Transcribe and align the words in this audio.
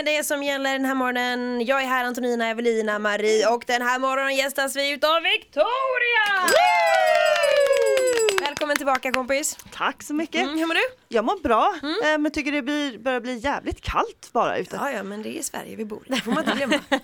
Är 0.00 0.04
det 0.04 0.24
som 0.24 0.42
gäller 0.42 0.72
den 0.72 0.84
här 0.84 0.94
morgonen. 0.94 1.66
Jag 1.66 1.82
är 1.82 1.86
här 1.86 2.04
Antonina, 2.04 2.48
Evelina, 2.48 2.98
Marie 2.98 3.46
och 3.46 3.64
den 3.66 3.82
här 3.82 3.98
morgonen 3.98 4.36
gästas 4.36 4.76
vi 4.76 4.90
utav 4.92 5.22
Victoria! 5.22 6.26
Välkommen 8.40 8.76
tillbaka 8.76 9.12
kompis. 9.12 9.56
Tack 9.72 10.02
så 10.02 10.14
mycket. 10.14 10.42
Mm, 10.42 10.58
hur 10.58 10.66
mår 10.66 10.74
du? 10.74 10.99
Jag 11.12 11.24
mår 11.24 11.42
bra, 11.42 11.74
eh, 11.82 12.18
men 12.18 12.32
tycker 12.32 12.52
det 12.52 12.62
blir, 12.62 12.98
börjar 12.98 13.20
bli 13.20 13.38
jävligt 13.38 13.80
kallt 13.80 14.30
bara 14.32 14.58
ute. 14.58 14.76
Ja, 14.76 14.90
ja, 14.90 15.02
men 15.02 15.22
det 15.22 15.38
är 15.38 15.42
Sverige 15.42 15.76
vi 15.76 15.84
bor 15.84 16.02
i, 16.06 16.10
det 16.12 16.20
får 16.20 16.32
man 16.32 16.44
inte 16.44 16.56
glömma. 16.56 16.74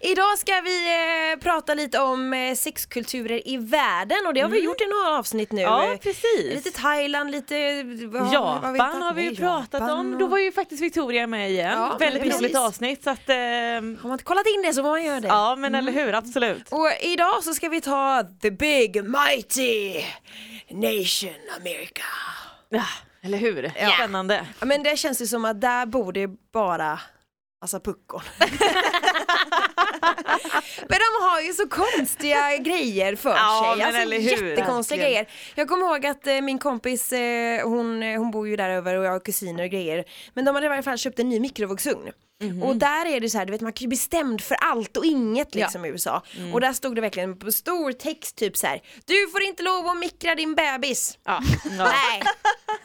Idag 0.00 0.38
ska 0.38 0.60
vi 0.60 0.86
eh, 1.32 1.38
prata 1.40 1.74
lite 1.74 1.98
om 2.00 2.32
eh, 2.32 2.54
sexkulturer 2.54 3.48
i 3.48 3.56
världen 3.56 4.18
och 4.26 4.34
det 4.34 4.40
har 4.40 4.48
vi 4.48 4.60
gjort 4.64 4.80
i 4.80 4.86
några 4.86 5.18
avsnitt 5.18 5.52
nu. 5.52 5.62
Ja, 5.62 5.92
Eh, 5.92 5.98
precis. 5.98 6.54
Lite 6.64 6.70
Thailand, 6.70 7.30
lite... 7.30 7.82
vad- 7.82 8.22
vad 8.22 8.32
Japan 8.34 9.02
har 9.02 9.14
vi 9.14 9.22
ju 9.22 9.36
pratat 9.36 9.80
Japan 9.80 9.90
om. 9.90 10.12
och- 10.12 10.18
Då 10.18 10.26
var 10.26 10.38
ju 10.38 10.52
faktiskt 10.52 10.82
Victoria 10.82 11.26
med 11.26 11.50
igen. 11.50 11.72
Ja, 11.72 11.96
Väldigt 12.00 12.22
precis. 12.22 12.40
roligt 12.40 12.56
avsnitt 12.56 13.04
så 13.04 13.10
att, 13.10 13.28
ehm, 13.28 13.98
Har 14.02 14.08
man 14.08 14.12
inte 14.12 14.24
kollat 14.24 14.46
in 14.56 14.62
det 14.62 14.72
så 14.72 14.82
får 14.82 14.90
man 14.90 15.04
göra 15.04 15.20
det. 15.20 15.28
ja 15.28 15.56
men 15.56 15.74
eller 15.74 15.92
hur, 15.92 16.12
absolut. 16.14 16.64
Och 16.70 16.88
idag 17.02 17.44
så 17.44 17.54
ska 17.54 17.68
vi 17.68 17.80
ta 17.80 18.22
the 18.42 18.50
big 18.50 19.04
mighty 19.04 20.00
nation 20.70 21.34
America. 21.60 22.02
Ja, 22.68 22.84
eller 23.22 23.38
hur, 23.38 23.72
spännande. 23.96 24.46
Ja, 24.60 24.66
men 24.66 24.82
det 24.82 24.96
känns 24.96 25.22
ju 25.22 25.26
som 25.26 25.44
att 25.44 25.60
där 25.60 25.86
bor 25.86 26.12
det 26.12 26.28
bara 26.52 27.00
Alltså 27.60 27.80
puckon. 27.80 28.20
men 30.88 30.98
de 30.98 31.24
har 31.24 31.40
ju 31.40 31.52
så 31.52 31.68
konstiga 31.68 32.56
grejer 32.56 33.16
för 33.16 33.30
Ja, 33.30 33.72
sig. 33.76 33.84
Alltså 33.84 34.00
eller 34.02 34.20
hur? 34.20 34.46
jättekonstiga 34.50 34.96
Verkligen. 34.98 35.24
grejer. 35.24 35.26
Jag 35.54 35.68
kommer 35.68 35.86
ihåg 35.86 36.06
att 36.06 36.26
eh, 36.26 36.40
min 36.40 36.58
kompis, 36.58 37.12
eh, 37.12 37.68
hon, 37.68 38.02
eh, 38.02 38.18
hon 38.18 38.30
bor 38.30 38.48
ju 38.48 38.56
där 38.56 38.70
över 38.70 38.98
och 38.98 39.04
jag 39.04 39.10
har 39.12 39.20
kusiner 39.20 39.64
och 39.64 39.70
grejer. 39.70 40.04
Men 40.34 40.44
de 40.44 40.54
hade 40.54 40.66
i 40.66 40.68
varje 40.68 40.82
fall 40.82 40.98
köpt 40.98 41.18
en 41.18 41.28
ny 41.28 41.40
mikrovågsugn. 41.40 42.12
Mhm. 42.42 42.62
Och 42.62 42.76
där 42.76 43.06
är 43.06 43.20
det 43.20 43.30
så 43.30 43.38
här, 43.38 43.46
du 43.46 43.52
vet 43.52 43.60
man 43.60 43.72
kan 43.72 43.84
ju 43.84 43.88
bli 43.88 43.96
stämd 43.96 44.40
för 44.40 44.54
allt 44.60 44.96
och 44.96 45.04
inget 45.04 45.54
liksom 45.54 45.84
i 45.84 45.88
USA. 45.88 46.22
Mm. 46.38 46.54
Och 46.54 46.60
där 46.60 46.72
stod 46.72 46.94
det 46.94 47.00
verkligen 47.00 47.38
på 47.38 47.52
stor 47.52 47.92
text 47.92 48.36
typ 48.36 48.56
så 48.56 48.66
här. 48.66 48.80
Du 49.04 49.28
får 49.32 49.42
inte 49.42 49.62
lov 49.62 49.86
att 49.86 49.98
mikra 49.98 50.34
din 50.34 50.54
bebis. 50.54 51.18
Ja. 51.24 51.40
Nej, 51.78 52.22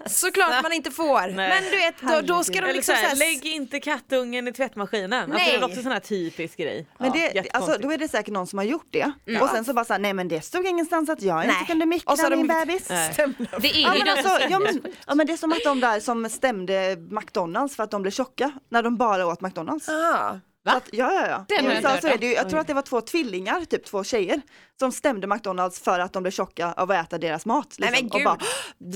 såklart 0.06 0.64
man 0.64 0.74
inte 0.74 0.92
får. 0.92 1.36
Men 1.36 1.64
du 1.64 1.70
vet, 1.78 1.96
då, 2.02 2.34
då 2.36 2.44
ska 2.44 2.54
de 2.54 2.60
Eller 2.60 2.74
liksom 2.74 2.96
så 2.96 3.02
här, 3.02 3.16
så 3.16 3.24
här, 3.24 3.34
lägg 3.34 3.46
inte 3.46 3.80
kattungen 3.80 4.48
i 4.48 4.54
tvättmaskinen. 4.54 5.14
Alltså, 5.14 5.38
Nej. 5.38 5.52
det 5.52 5.58
är 5.58 5.64
också 5.66 5.78
en 5.78 5.84
sån 5.84 5.92
här 5.92 6.00
typisk 6.00 6.58
grej. 6.58 6.88
Men 6.98 7.08
Ja, 7.08 7.14
det, 7.14 7.22
alltså, 7.28 7.36
jättekonstigt. 7.38 7.82
då 7.84 7.92
är 7.92 7.98
det 7.98 8.08
säkert 8.08 8.34
någon 8.34 8.48
som 8.48 8.58
har 8.60 8.66
gjort 8.66 8.88
det. 8.92 9.12
Och 9.42 9.50
sen 9.50 9.66
så 9.66 9.74
bara 9.74 9.86
såhär, 9.86 10.00
nej 10.00 10.14
men 10.14 10.28
det 10.28 10.42
stod 10.42 10.66
ingenstans 10.68 11.10
att 11.10 11.22
jag 11.22 11.36
Nej. 11.38 11.48
inte 11.60 11.72
kunde 11.72 11.86
Och 12.06 12.18
så 12.20 12.24
mikra 12.26 12.30
de 12.30 12.36
min 12.36 12.46
gjort- 12.46 12.68
bebis. 12.68 12.90
Nej. 12.90 13.14
Det 13.62 13.68
är 13.70 13.82
Ja 13.82 13.94
men, 14.06 14.10
alltså, 14.10 14.48
ja, 14.50 14.60
men, 14.60 14.82
ja 15.08 15.16
men 15.16 15.28
det 15.28 15.34
är 15.34 15.38
som 15.38 15.52
att 15.52 15.64
de 15.64 15.80
där 15.80 16.00
som 16.00 16.30
stämde 16.30 16.98
McDonalds 17.10 17.76
för 17.76 17.84
att 17.84 17.92
de 17.92 18.02
blev 18.02 18.12
tjocka 18.12 18.52
när 18.70 18.84
de 18.84 18.98
bara 18.98 19.28
åt 19.28 19.41
McDonalds. 19.42 19.90
Ah. 19.90 20.40
Så 20.70 20.78
Att, 20.78 20.90
ja, 20.92 21.12
ja, 21.14 21.28
ja. 21.28 21.46
Den 21.58 21.66
USA 21.72 22.02
så 22.02 22.08
är 22.08 22.18
det 22.18 22.26
ju, 22.28 22.34
jag 22.34 22.50
tror 22.50 22.60
att 22.60 22.68
det 22.68 22.74
var 22.74 22.82
två 22.82 23.02
tvillingar, 23.02 23.66
typ 23.66 23.86
två 23.86 24.04
tjejer, 24.04 24.42
som 24.80 24.92
stämde 24.92 25.28
McDonalds 25.28 25.80
för 25.80 26.00
att 26.00 26.14
de 26.14 26.24
blev 26.24 26.32
tjocka 26.32 26.74
av 26.74 26.92
att 26.92 27.06
äta 27.08 27.18
deras 27.18 27.46
mat. 27.46 27.76
Nej, 27.80 27.92
Liksom. 27.92 28.08
men 28.14 28.28
och 28.28 28.38
bara, 28.38 28.48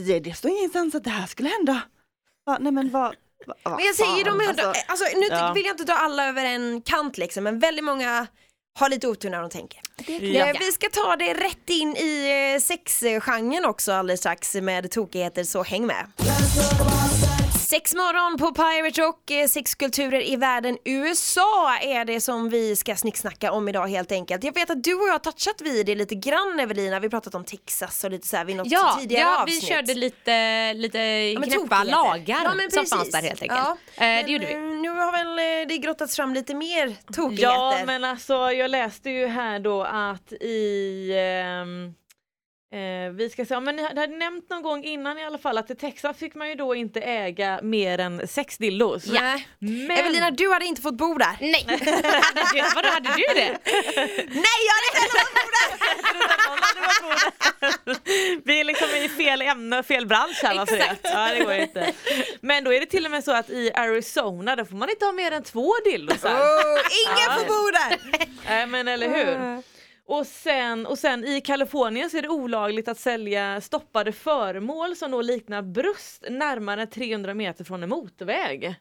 det, 0.05 0.19
det 0.19 0.33
står 0.33 0.51
ingenstans 0.51 0.95
att 0.95 1.03
det 1.03 1.09
här 1.09 1.27
skulle 1.27 1.49
hända. 1.49 1.81
Va, 2.45 2.57
nej 2.59 2.71
men 2.71 2.89
vad, 2.91 3.15
vad, 3.45 3.57
vad 3.63 3.75
Men 3.75 3.85
jag 3.85 3.95
säger 3.95 4.25
de 4.25 4.39
fan, 4.39 4.41
är, 4.41 4.47
alltså. 4.67 4.83
alltså, 4.87 5.05
nu 5.17 5.25
Ja. 5.29 5.51
vill 5.53 5.65
jag 5.65 5.73
inte 5.73 5.83
dra 5.83 5.93
alla 5.93 6.27
över 6.27 6.45
en 6.45 6.81
kant 6.81 7.17
liksom, 7.17 7.43
men 7.43 7.59
väldigt 7.59 7.85
många 7.85 8.27
har 8.79 8.89
lite 8.89 9.07
otur 9.07 9.29
när 9.29 9.41
de 9.41 9.49
tänker. 9.49 9.81
Ja. 10.21 10.53
Vi 10.59 10.71
ska 10.71 10.89
ta 10.89 11.15
det 11.15 11.33
rätt 11.33 11.69
in 11.69 11.95
i 11.95 12.51
eh, 12.55 12.61
sexgenren 12.61 13.65
också 13.65 13.91
alldeles 13.91 14.19
strax 14.19 14.55
med 14.55 14.91
tokigheter, 14.91 15.43
så 15.43 15.63
häng 15.63 15.85
med. 15.85 16.05
Sex 17.75 17.93
morgon 17.93 18.37
på 18.37 18.51
Pirate 18.53 19.01
Rock, 19.01 19.31
eh, 19.31 19.47
sexkulturer 19.47 20.29
i 20.29 20.35
världen. 20.35 20.77
USA 20.85 21.77
är 21.81 22.05
det 22.05 22.21
som 22.21 22.49
vi 22.49 22.75
ska 22.75 22.95
snicksnacka 22.95 23.51
om 23.51 23.69
idag 23.69 23.87
helt 23.87 24.11
enkelt. 24.11 24.43
Jag 24.43 24.53
vet 24.53 24.69
att 24.69 24.83
du 24.83 24.93
och 24.93 25.07
jag 25.07 25.11
har 25.11 25.19
touchat 25.19 25.61
vid 25.61 25.85
det 25.85 25.95
lite 25.95 26.15
grann 26.15 26.59
Evelina, 26.59 26.99
vi 26.99 27.05
har 27.05 27.09
pratat 27.09 27.35
om 27.35 27.43
Texas 27.43 28.03
och 28.03 28.11
lite 28.11 28.27
så 28.27 28.37
här 28.37 28.45
vid 28.45 28.55
något 28.55 28.67
Ja, 28.71 28.97
tidigare 28.99 29.21
ja 29.23 29.41
avsnitt. 29.43 29.63
vi 29.63 29.67
körde 29.67 29.93
lite, 29.93 30.73
lite 30.73 30.97
men 31.39 31.49
knäppa 31.49 31.83
lagar 31.83 32.41
Ja, 32.43 32.53
men 32.53 32.71
som 32.71 32.85
fanns 32.85 33.11
där 33.11 33.21
helt 33.21 33.41
enkelt. 33.41 33.59
Ja. 33.95 34.05
Eh, 34.05 34.25
det 34.25 34.31
gjorde 34.31 34.45
vi. 34.45 34.53
eh, 34.53 34.59
Nu 34.59 34.89
har 34.89 35.11
väl 35.11 35.39
eh, 35.61 35.67
det 35.67 35.77
grottats 35.77 36.15
fram 36.15 36.33
lite 36.33 36.55
mer 36.55 36.95
tokigheter. 37.13 37.45
Ja 37.53 37.77
men 37.85 38.03
alltså 38.03 38.33
jag 38.51 38.71
läste 38.71 39.09
ju 39.09 39.27
här 39.27 39.59
då 39.59 39.83
att 39.83 40.31
i 40.33 41.11
ehm, 41.17 41.93
eh, 42.73 43.11
vi 43.13 43.29
ska 43.29 43.45
säga, 43.45 43.59
men 43.59 43.75
ni 43.75 43.83
hade 43.83 44.07
nämnt 44.07 44.49
någon 44.49 44.61
gång 44.61 44.83
innan 44.83 45.17
i 45.17 45.25
alla 45.25 45.37
fall 45.37 45.57
att 45.57 45.71
i 45.71 45.75
Texas 45.75 46.17
fick 46.17 46.35
man 46.35 46.49
ju 46.49 46.55
då 46.55 46.75
inte 46.75 47.01
äga 47.01 47.59
mer 47.63 47.99
än 47.99 48.27
sex 48.27 48.57
dildos. 48.57 49.05
Nej. 49.07 49.47
Men, 49.59 49.91
Evelina, 49.91 50.31
du 50.31 50.53
hade 50.53 50.65
inte 50.65 50.81
fått 50.81 50.97
bo 50.97 51.17
där. 51.17 51.37
Nej, 51.39 51.65
vadå 52.75 52.87
hade 52.89 53.09
du 53.09 53.23
det? 53.35 53.57
Nej, 54.27 54.59
jag 54.67 54.73
hade 54.75 54.87
inte 54.87 55.01
fått 55.11 55.33
bo 55.33 55.39
där! 55.39 55.95
vi 58.45 58.59
är 58.59 58.63
liksom 58.63 58.89
i 58.89 59.09
fel 59.09 59.41
ämne 59.41 59.79
och 59.79 59.85
fel 59.85 60.05
bransch 60.07 60.39
här 60.43 60.55
varför 60.55 60.77
det? 60.77 60.95
Ja 61.03 61.29
det 61.37 61.43
går 61.43 61.53
inte. 61.53 61.93
Men 62.41 62.63
då 62.63 62.73
är 62.73 62.79
det 62.79 62.85
till 62.85 63.05
och 63.05 63.11
med 63.11 63.23
så 63.23 63.31
att 63.31 63.49
i 63.49 63.71
Arizona 63.73 64.55
där 64.55 64.65
får 64.65 64.75
man 64.75 64.89
inte 64.89 65.05
ha 65.05 65.11
mer 65.11 65.31
än 65.31 65.43
två 65.43 65.73
dildos. 65.85 66.23
Oh, 66.23 66.31
ingen 67.05 67.39
får 67.39 67.45
bo 67.45 67.71
där! 67.71 67.99
Nej 68.47 68.67
men 68.67 68.87
eller 68.87 69.09
hur. 69.09 69.63
Och 70.07 70.27
sen, 70.27 70.85
och 70.85 70.99
sen 70.99 71.25
i 71.25 71.41
Kalifornien 71.41 72.09
så 72.09 72.17
är 72.17 72.21
det 72.21 72.29
olagligt 72.29 72.87
att 72.87 72.99
sälja 72.99 73.61
stoppade 73.61 74.11
föremål 74.11 74.95
som 74.95 75.11
då 75.11 75.21
liknar 75.21 75.61
bröst 75.61 76.23
närmare 76.29 76.87
300 76.87 77.33
meter 77.33 77.63
från 77.63 77.83
en 77.83 77.89
motorväg. 77.89 78.75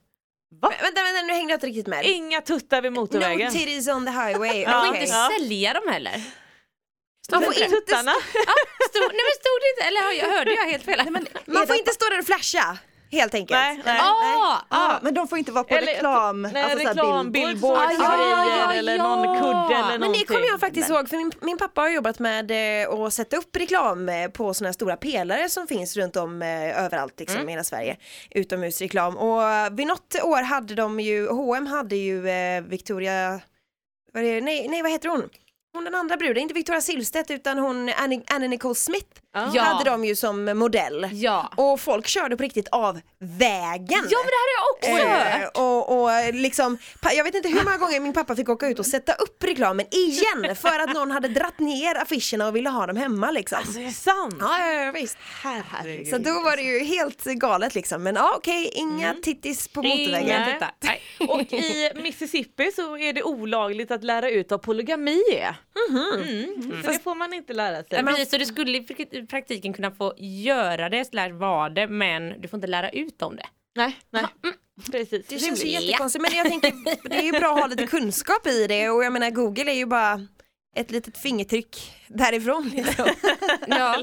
Vänta, 0.61 1.03
vänta, 1.03 1.23
nu 1.27 1.33
hängde 1.33 1.53
jag 1.53 1.57
inte 1.57 1.67
riktigt 1.67 1.87
med. 1.87 2.07
Inga 2.07 2.41
tuttar 2.41 2.83
vid 2.83 2.93
motorvägen. 2.93 3.47
No 3.47 3.59
titties 3.59 3.89
on 3.89 4.07
the 4.07 4.13
highway. 4.13 4.67
Man 4.67 4.83
får 4.83 4.91
Okej. 4.91 5.03
inte 5.03 5.15
ja. 5.15 5.31
sälja 5.39 5.73
dem 5.75 5.89
heller. 5.93 6.23
Man 7.31 7.43
får 7.43 7.55
Inte 7.55 7.69
tuttarna. 7.69 8.13
Ja, 8.34 8.55
stod, 8.91 9.09
nej 9.13 9.25
men 9.29 9.34
stod 9.43 9.59
det 9.63 9.69
inte, 9.73 9.83
eller 9.89 10.01
har 10.07 10.13
jag 10.13 10.39
hörde 10.39 10.55
jag 10.55 10.67
helt 10.67 10.84
fel? 10.84 11.11
man 11.47 11.67
får 11.67 11.77
inte 11.77 11.91
stå 11.91 12.09
där 12.09 12.19
och 12.19 12.27
flasha, 12.27 12.79
helt 13.15 13.35
enkelt. 13.35 13.59
Nej, 13.61 13.81
nej. 13.85 14.01
Ah, 14.01 14.59
Ja, 14.71 14.99
men 15.03 15.15
de 15.15 15.29
får 15.29 15.39
inte 15.39 15.53
vara 15.53 15.65
på 15.65 15.75
Eller- 15.75 15.93
reklam, 15.93 16.43
Nej, 16.43 16.63
alltså 16.63 16.79
reklam, 16.79 17.33
billboards. 17.33 17.61
billboards 17.61 17.99
och 17.99 18.05
Ja, 18.05 18.47
ja, 18.67 18.73
eller 18.73 18.97
ja. 18.97 19.03
någon 19.17 19.39
kudde 19.39 19.75
eller 19.79 19.89
Men 19.91 20.01
någonting. 20.01 20.25
det 20.29 20.35
kommer 20.35 20.47
jag 20.47 20.61
faktiskt 20.61 20.91
ihåg 20.91 21.09
för 21.09 21.17
min, 21.17 21.33
min 21.41 21.59
pappa 21.59 21.81
har 21.81 21.89
jobbat 21.89 22.19
med 22.19 22.51
eh, 22.83 22.91
att 22.91 23.15
sätta 23.15 23.37
upp 23.37 23.57
reklam 23.57 24.09
eh, 24.09 24.29
på 24.29 24.55
sådana 24.55 24.73
stora 24.73 24.97
pelare 24.97 25.49
som 25.49 25.67
finns 25.67 25.97
runt 25.97 26.17
om 26.17 26.43
eh, 26.43 26.85
överallt 26.85 27.21
liksom, 27.21 27.49
i 27.49 27.53
hela 27.53 27.65
Sverige. 27.65 27.97
Utomhusreklam 28.31 29.17
och 29.17 29.43
eh, 29.43 29.71
vid 29.71 29.87
något 29.87 30.15
år 30.23 30.43
hade 30.43 30.75
de 30.75 31.01
ju, 31.01 31.29
H&M 31.29 31.67
hade 31.67 31.97
ju 31.97 32.29
eh, 32.29 32.63
Victoria, 32.63 33.41
vad 34.13 34.23
är 34.25 34.35
det, 34.35 34.41
nej, 34.41 34.69
nej 34.69 34.83
vad 34.83 34.91
heter 34.91 35.09
hon? 35.09 35.29
Hon 35.73 35.85
den 35.85 35.95
andra 35.95 36.17
bruden, 36.17 36.43
inte 36.43 36.55
Victoria 36.55 36.81
Silvstedt 36.81 37.31
utan 37.31 37.59
hon 37.59 37.89
Annie, 37.97 38.23
Annie 38.27 38.49
Nicole 38.49 38.75
Smith 38.75 39.07
Ja. 39.34 39.62
hade 39.62 39.91
de 39.91 40.05
ju 40.05 40.17
som 40.17 40.45
modell. 40.59 41.09
Ja. 41.12 41.53
Och 41.56 41.81
folk 41.81 42.06
körde 42.06 42.37
på 42.37 42.43
riktigt 42.43 42.69
av 42.69 43.00
vägen. 43.19 44.05
Ja 44.11 44.19
men 44.19 44.31
det 44.33 44.41
hade 44.43 44.55
jag 44.56 44.75
också 44.77 44.91
Eh, 44.95 45.41
hört. 45.41 45.50
och, 45.55 46.03
och 46.03 46.34
liksom, 46.34 46.78
jag 47.17 47.25
vet 47.25 47.34
inte 47.34 47.49
hur 47.49 47.65
många 47.65 47.77
gånger 47.77 48.00
min 48.00 48.12
pappa 48.12 48.37
fick 48.37 48.49
åka 48.49 48.69
ut 48.69 48.78
och 48.78 48.86
sätta 48.86 49.13
upp 49.13 49.45
reklamen 49.45 49.86
igen 49.91 50.57
för 50.57 50.78
att 50.81 50.95
någon 50.95 51.10
hade 51.10 51.28
dratt 51.28 51.59
ner 51.59 51.95
affischerna 52.03 52.48
och 52.48 52.57
ville 52.57 52.71
ha 52.71 52.86
dem 52.86 52.97
hemma 52.97 53.31
liksom. 53.31 53.59
Alltså 53.59 53.81
är 53.81 53.84
det 53.84 53.91
sant? 53.92 54.36
Ja, 54.41 54.59
ja, 54.59 54.72
ja 54.84 54.92
visst. 54.92 55.16
Herregud. 55.42 56.09
Så 56.09 56.19
då 56.19 56.31
var 56.31 56.57
det 56.57 56.63
ju 56.63 56.84
helt 56.84 57.25
galet 57.25 57.75
liksom. 57.75 58.03
Men 58.03 58.15
ja, 58.15 58.34
okej, 58.36 58.71
inga 58.75 59.15
tittis 59.22 59.69
på 59.69 59.83
motorvägen. 59.83 60.48
Inga. 60.48 60.71
Och 61.34 61.53
i 61.53 61.91
Mississippi 62.03 62.72
så 62.77 62.98
är 62.98 63.13
det 63.13 63.22
olagligt 63.22 63.91
att 63.91 64.04
lära 64.04 64.31
ut 64.31 64.51
vad 64.51 64.63
polygami 64.63 65.21
är. 65.33 65.54
Mm. 65.91 66.83
Så 66.84 66.91
det 66.91 66.98
får 67.03 67.15
man 67.15 67.33
inte 67.34 67.53
lära 67.53 67.83
sig. 67.83 68.04
Precis, 68.04 68.31
så 68.31 68.36
du 68.36 68.47
skulle 68.47 68.78
i 69.24 69.26
prak- 69.26 69.42
i 69.42 69.42
praktiken 69.44 69.72
kunna 69.72 69.91
få 69.91 70.15
göra 70.18 70.88
det, 70.88 71.04
slash 71.04 71.28
vara 71.32 71.68
det, 71.68 71.86
men 71.88 72.41
du 72.41 72.48
får 72.48 72.56
inte 72.56 72.66
lära 72.66 72.91
ut 72.91 73.22
om 73.22 73.36
det. 73.36 73.47
Nej, 73.76 73.97
nej. 74.10 74.24
Precis. 74.92 75.26
Det 75.26 75.38
känns 75.38 75.65
ju 75.65 75.68
jättekonstigt 75.68 76.22
men 76.22 76.38
jag 76.38 76.47
tänker 76.48 76.72
det 77.09 77.16
är 77.18 77.22
ju 77.22 77.32
bra 77.32 77.54
att 77.54 77.60
ha 77.60 77.66
lite 77.66 77.86
kunskap 77.86 78.47
i 78.47 78.66
det 78.66 78.91
och 78.91 79.04
jag 79.04 79.12
menar 79.12 79.30
Google 79.30 79.71
är 79.71 79.74
ju 79.76 79.86
bara 79.86 80.26
ett 80.76 80.91
litet 80.91 81.18
fingertryck 81.18 81.92
därifrån. 82.09 82.68
Liksom. 82.77 83.09
Ja. 83.66 83.97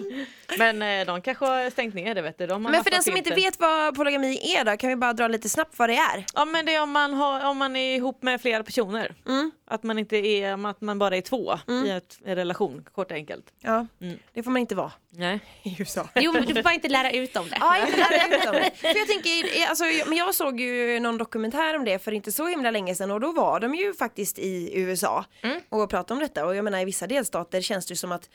Men 0.57 0.81
eh, 0.81 1.05
de 1.05 1.21
kanske 1.21 1.45
har 1.45 1.69
stängt 1.69 1.95
ner 1.95 2.15
det 2.15 2.21
vet 2.21 2.37
du. 2.37 2.47
De 2.47 2.63
Men 2.63 2.83
för 2.83 2.91
den 2.91 3.03
som 3.03 3.17
inte 3.17 3.35
vet 3.35 3.59
vad 3.59 3.95
polygami 3.95 4.55
är 4.57 4.65
då, 4.65 4.77
kan 4.77 4.89
vi 4.89 4.95
bara 4.95 5.13
dra 5.13 5.27
lite 5.27 5.49
snabbt 5.49 5.79
vad 5.79 5.89
det 5.89 5.95
är? 5.95 6.25
Ja 6.33 6.45
men 6.45 6.65
det 6.65 6.75
är 6.75 6.81
om 6.83 6.91
man, 6.91 7.13
har, 7.13 7.45
om 7.49 7.57
man 7.57 7.75
är 7.75 7.95
ihop 7.95 8.23
med 8.23 8.41
flera 8.41 8.63
personer. 8.63 9.15
Mm. 9.27 9.51
Att 9.67 9.83
man 9.83 9.99
inte 9.99 10.17
är, 10.17 10.67
att 10.69 10.81
man 10.81 10.99
bara 10.99 11.17
är 11.17 11.21
två 11.21 11.53
i 11.85 11.89
ett, 11.89 12.19
en 12.25 12.35
relation, 12.35 12.85
kort 12.95 13.11
och 13.11 13.17
enkelt. 13.17 13.45
Ja, 13.59 13.87
Mm. 14.01 14.19
det 14.33 14.43
får 14.43 14.51
man 14.51 14.59
inte 14.61 14.75
vara 14.75 14.91
Nej. 15.09 15.39
i 15.63 15.75
USA. 15.79 16.07
Jo 16.15 16.31
men 16.33 16.45
du 16.45 16.53
får 16.55 16.63
bara 16.63 16.73
inte 16.73 16.89
lära 16.89 17.11
ut 17.11 17.37
om 17.37 17.49
det. 17.49 17.57
Ja, 17.59 17.77
inte 17.87 17.97
lära 17.97 18.35
ut 18.37 18.45
om 18.49 18.53
det. 18.55 18.71
För 18.75 18.87
jag 18.97 19.07
tänker, 19.07 19.67
alltså, 19.69 19.85
jag- 19.85 20.07
men 20.09 20.17
jag 20.17 20.35
såg 20.35 20.59
ju 20.59 20.99
någon 20.99 21.17
dokumentär 21.17 21.75
om 21.75 21.85
det 21.85 21.99
för 21.99 22.11
inte 22.11 22.31
så 22.31 22.47
himla 22.47 22.71
länge 22.71 22.95
sedan 22.95 23.11
och 23.11 23.19
då 23.19 23.31
var 23.31 23.59
de 23.59 23.75
ju 23.75 23.93
faktiskt 23.93 24.39
i 24.39 24.71
USA 24.79 25.25
Mm. 25.43 25.59
och 25.69 25.89
pratade 25.89 26.13
om 26.13 26.19
detta 26.19 26.45
och 26.45 26.55
jag 26.55 26.63
menar 26.63 26.79
i 26.79 26.85
vissa 26.85 27.07
delstater 27.07 27.61
känns 27.61 27.85
det 27.85 27.95
som 28.01 28.11
att 28.11 28.29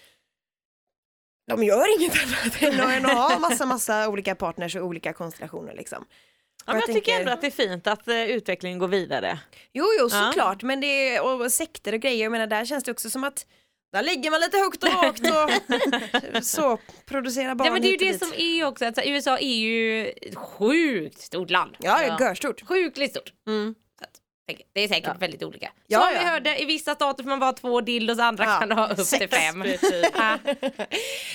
de 1.51 1.63
gör 1.65 2.01
inget 2.01 2.13
annat 2.23 2.63
än 2.63 3.07
att- 3.07 3.13
ha 3.13 3.39
massa, 3.39 3.67
massa 3.67 4.09
olika 4.09 4.35
partners 4.35 4.77
och 4.77 4.83
olika 4.87 5.13
konstellationer 5.13 5.75
liksom. 5.75 6.05
Ja, 6.67 6.73
jag 6.73 6.83
jag 6.83 6.87
tycker 6.95 7.21
ändå 7.21 7.33
att 7.33 7.41
det 7.41 7.47
är 7.47 7.51
fint 7.51 7.87
att 7.87 8.09
eh, 8.09 8.25
utvecklingen 8.25 8.79
går 8.79 8.89
vidare. 8.89 9.39
Jo, 9.73 9.85
jo, 10.01 10.09
Ja. 10.13 10.27
såklart, 10.33 10.63
men 10.63 10.81
det 10.81 10.87
är, 11.17 11.25
och 11.25 11.53
sekter 11.53 11.93
och 11.93 12.01
grejer, 12.01 12.23
jag 12.23 12.33
menar 12.33 12.47
där 12.47 12.65
känns 12.65 12.85
det 12.85 12.91
också 12.91 13.11
som 13.11 13.25
att 13.25 13.47
där 13.93 14.03
ligger 14.03 14.31
man 14.31 14.41
lite 14.41 14.57
högt 14.59 14.83
och 14.83 14.89
lågt 14.93 15.21
och 15.21 16.45
så 16.45 16.79
producerar 17.07 17.55
barn 17.55 17.67
Ja 17.67 17.73
men 17.73 17.83
det 17.83 17.89
är 17.89 17.91
ju 17.91 17.97
det 17.97 18.11
dit. 18.13 18.19
som 18.19 18.33
är 18.37 18.65
också, 18.67 18.85
att 18.85 18.99
USA 19.05 19.39
är 19.39 19.57
ju 19.57 20.07
ett 20.09 20.35
sjukt 20.37 21.21
stort 21.21 21.51
land. 21.51 21.77
Ja, 21.81 22.03
Ja. 22.05 22.17
görstort. 22.21 22.69
Sjukligt 22.69 23.11
stort. 23.11 23.33
Mm. 23.47 23.75
Det 24.73 24.81
är 24.81 24.89
säkert 24.89 25.05
Ja. 25.07 25.15
väldigt 25.19 25.43
olika. 25.43 25.71
Ja, 25.87 26.01
Som 26.01 26.09
ja. 26.15 26.21
vi 26.21 26.27
hörde, 26.27 26.63
i 26.63 26.65
vissa 26.65 26.95
stater 26.95 27.23
får 27.23 27.31
man 27.31 27.39
vara 27.39 27.53
två 27.53 27.81
dildos, 27.81 28.19
andra 28.19 28.45
Ja. 28.45 28.59
kan 28.61 28.73
ha 28.73 28.89
upp 28.89 28.97
till 28.97 29.07
Sex. 29.07 29.35
fem. 29.37 29.63
Precis. 29.63 30.07
Ja. 30.15 30.39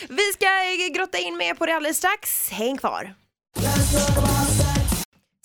Vi 0.10 0.32
ska 0.34 0.48
grotta 0.94 1.18
in 1.18 1.38
mer 1.38 1.54
på 1.54 1.66
det 1.66 1.76
alldeles 1.76 1.98
strax. 1.98 2.50
Häng 2.50 2.78
kvar. 2.78 3.14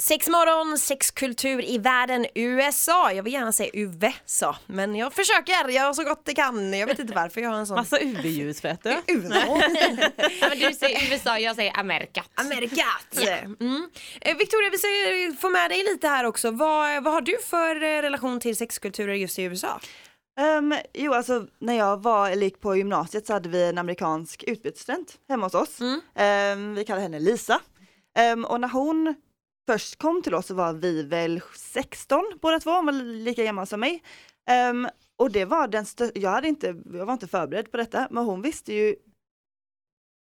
Sex 0.06 0.28
morgon, 0.28 0.78
sexkultur 0.78 1.64
i 1.64 1.78
världen, 1.78 2.26
USA. 2.34 3.12
Jag 3.12 3.22
vill 3.22 3.32
gärna 3.32 3.52
säga 3.52 3.70
USA, 3.72 4.56
men 4.66 4.96
jag 4.96 5.12
försöker, 5.12 5.68
jag 5.68 5.96
så 5.96 6.04
gott 6.04 6.24
det 6.24 6.34
kan. 6.34 6.74
Jag 6.74 6.86
vet 6.86 6.98
inte 6.98 7.14
varför 7.14 7.40
jag 7.40 7.50
har 7.50 7.56
en 7.56 7.66
sån... 7.66 7.76
Massa 7.76 7.98
UV-ljus 8.00 8.64
vet 8.64 8.82
du. 8.82 8.90
USA. 9.06 9.34
Ja, 10.40 10.48
men 10.48 10.58
du 10.58 10.72
säger 10.72 11.12
USA, 11.12 11.38
jag 11.38 11.56
säger 11.56 11.78
Amerikat. 11.78 12.30
Amerikat. 12.34 13.18
Mm. 13.60 13.88
Eh, 14.20 14.36
Victoria, 14.36 14.70
vi 14.70 14.78
ska 14.78 15.40
få 15.40 15.48
med 15.48 15.70
dig 15.70 15.84
lite 15.92 16.08
här 16.08 16.24
också. 16.24 16.50
Vad, 16.50 17.04
vad 17.04 17.12
har 17.12 17.20
du 17.20 17.38
för 17.38 17.82
eh, 17.82 18.02
relation 18.02 18.40
till 18.40 18.56
sexkulturer 18.56 19.14
just 19.14 19.38
i 19.38 19.42
USA? 19.42 19.80
Ehm, 20.40 20.74
jo, 20.94 21.14
alltså 21.14 21.46
när 21.58 21.74
jag 21.74 22.02
var, 22.02 22.30
eller 22.30 22.42
gick 22.42 22.60
på 22.60 22.76
gymnasiet 22.76 23.26
så 23.26 23.32
hade 23.32 23.48
vi 23.48 23.68
en 23.68 23.78
amerikansk 23.78 24.44
utbytesstudent 24.46 25.14
hemma 25.28 25.46
hos 25.46 25.54
oss. 25.54 25.80
Mm. 25.80 26.00
Ehm, 26.14 26.74
vi 26.74 26.84
kallar 26.84 27.02
henne 27.02 27.18
Lisa. 27.18 27.60
Ehm, 28.16 28.44
och 28.44 28.60
när 28.60 28.68
hon 28.68 29.14
först 29.66 29.96
kom 29.98 30.22
till 30.22 30.34
oss 30.34 30.46
så 30.46 30.54
var 30.54 30.72
vi 30.72 31.02
väl 31.02 31.40
16 31.54 32.24
båda 32.42 32.60
två, 32.60 32.70
hon 32.70 32.86
var 32.86 32.92
lika 32.92 33.44
gammal 33.44 33.66
som 33.66 33.80
mig. 33.80 34.02
Ehm, 34.50 34.88
och 35.16 35.30
det 35.30 35.44
var 35.44 35.68
den 35.68 35.84
stö- 35.84 36.12
jag 36.14 36.30
hade 36.30 36.48
inte, 36.48 36.66
jag 36.92 37.06
var 37.06 37.12
inte 37.12 37.28
förberedd 37.28 37.70
på 37.70 37.76
detta, 37.76 38.08
men 38.10 38.24
hon 38.24 38.42
visste 38.42 38.72
ju 38.72 38.96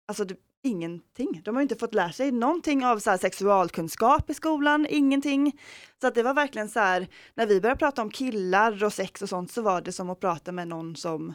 alltså 0.08 0.26
det, 0.26 0.36
ingenting. 0.64 1.42
De 1.46 1.56
har 1.56 1.62
inte 1.62 1.76
fått 1.76 1.94
lära 1.94 2.12
sig 2.12 2.32
någonting 2.32 2.86
av 2.86 3.00
så 3.00 3.18
sexualkunskap 3.18 4.30
i 4.30 4.34
skolan, 4.34 4.88
ingenting. 4.90 5.60
Så 6.02 6.08
att 6.08 6.16
det 6.16 6.24
var 6.24 6.34
verkligen 6.34 6.70
så 6.70 6.80
här, 6.80 7.08
när 7.36 7.46
vi 7.46 7.62
började 7.62 7.80
prata 7.80 8.02
om 8.02 8.10
killar 8.12 8.84
och 8.84 8.94
sex 8.94 9.22
och 9.22 9.30
sånt 9.30 9.52
så 9.52 9.62
var 9.62 9.82
det 9.82 9.92
som 9.92 10.10
att 10.10 10.20
prata 10.20 10.52
med 10.52 10.68
någon 10.68 10.96
som 10.96 11.34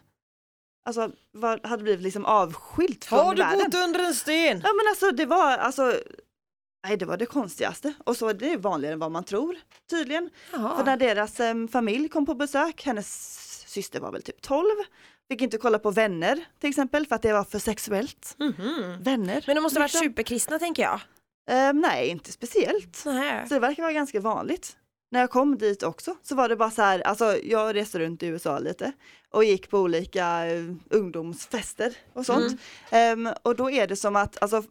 alltså, 0.85 1.11
var, 1.33 1.61
hade 1.63 1.83
blivit 1.83 2.03
liksom 2.03 2.25
avskilt 2.25 3.05
från 3.05 3.19
världen. 3.37 3.83
under 3.85 4.01
en 4.01 4.15
sten? 4.15 4.61
Ja 4.65 4.71
men 4.73 4.89
alltså 4.91 5.11
det 5.11 5.27
var, 5.27 5.59
alltså, 5.59 6.01
nej 6.85 6.97
det 6.97 7.05
var 7.05 7.17
det 7.17 7.27
konstigaste. 7.27 7.93
Och 8.05 8.17
så 8.17 8.33
det 8.33 8.53
är 8.53 8.59
vanligare 8.59 8.93
än 8.93 8.99
vad 8.99 9.11
man 9.11 9.25
tror, 9.25 9.57
tydligen. 9.91 10.31
För 10.51 10.85
när 10.85 10.97
deras 10.97 11.41
em, 11.41 11.69
familj 11.69 12.09
kom 12.09 12.27
på 12.27 12.35
besök, 12.35 12.83
hennes 12.85 13.37
syster 13.69 14.01
var 14.01 14.13
väl 14.13 14.23
typ 14.23 14.43
12, 14.43 14.65
fick 15.29 15.43
inte 15.43 15.59
kolla 15.59 15.79
på 15.79 15.91
vänner 15.91 16.45
till 16.61 16.71
exempel 16.71 17.07
för 17.07 17.17
att 17.17 17.23
det 17.23 17.33
var 17.33 17.45
för 17.45 17.59
sexuellt. 17.59 18.35
Mhm. 18.39 19.03
Vänner. 19.03 19.45
Men 19.47 19.57
de 19.57 19.61
måste 19.63 19.79
ha 19.79 19.83
varit 19.83 19.93
liksom. 19.93 20.09
superkristna 20.09 20.59
tänker 20.59 20.83
jag. 20.83 21.01
Em, 21.51 21.81
nej, 21.81 22.09
inte 22.09 22.33
speciellt. 22.33 23.03
Nej. 23.07 23.49
Så 23.49 23.55
det 23.55 23.61
verkar 23.61 23.83
vara 23.83 23.93
ganska 23.93 24.21
vanligt. 24.21 24.77
När 25.13 25.21
jag 25.21 25.31
kom 25.31 25.59
dit 25.59 25.83
också 25.83 26.17
så 26.23 26.35
var 26.35 26.49
det 26.49 26.57
bara 26.57 26.71
så 26.71 26.83
här, 26.83 27.01
alltså 27.01 27.37
jag 27.43 27.75
reste 27.75 27.99
runt 27.99 28.23
i 28.23 28.27
USA 28.27 28.59
lite 28.59 28.93
och 29.31 29.45
gick 29.45 29.71
på 29.71 29.79
olika 29.79 30.47
eh, 30.47 30.65
ungdomsfester 30.91 31.97
och 32.13 32.27
sånt. 32.27 32.61
Em, 32.91 33.29
och 33.43 33.57
då 33.57 33.71
är 33.71 33.87
det 33.87 33.97
som 33.97 34.17
att, 34.17 34.43
alltså 34.43 34.63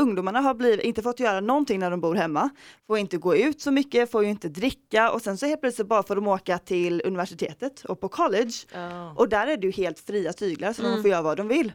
ungdomarna 0.00 0.40
har 0.40 0.54
blivit, 0.54 0.80
inte 0.80 1.02
fått 1.02 1.20
göra 1.20 1.40
någonting 1.40 1.78
när 1.80 1.90
de 1.90 2.00
bor 2.00 2.14
hemma, 2.14 2.50
får 2.86 2.98
inte 2.98 3.16
gå 3.18 3.36
ut 3.36 3.60
så 3.60 3.70
mycket, 3.70 4.10
får 4.10 4.24
ju 4.24 4.30
inte 4.30 4.48
dricka 4.48 5.10
och 5.10 5.22
sen 5.22 5.38
så 5.38 5.46
helt 5.46 5.60
plötsligt 5.60 5.88
bara 5.88 6.02
får 6.02 6.16
de 6.16 6.28
åka 6.28 6.58
till 6.58 7.02
universitetet 7.04 7.84
och 7.84 8.00
på 8.00 8.08
college 8.08 8.52
Ja. 8.72 9.14
och 9.16 9.28
där 9.28 9.46
är 9.46 9.56
det 9.56 9.66
ju 9.66 9.72
helt 9.72 9.98
fria 10.00 10.32
tyglar 10.32 10.72
så 10.72 10.82
de 10.82 11.02
får 11.02 11.10
göra 11.10 11.22
vad 11.22 11.36
de 11.36 11.48
vill. 11.48 11.72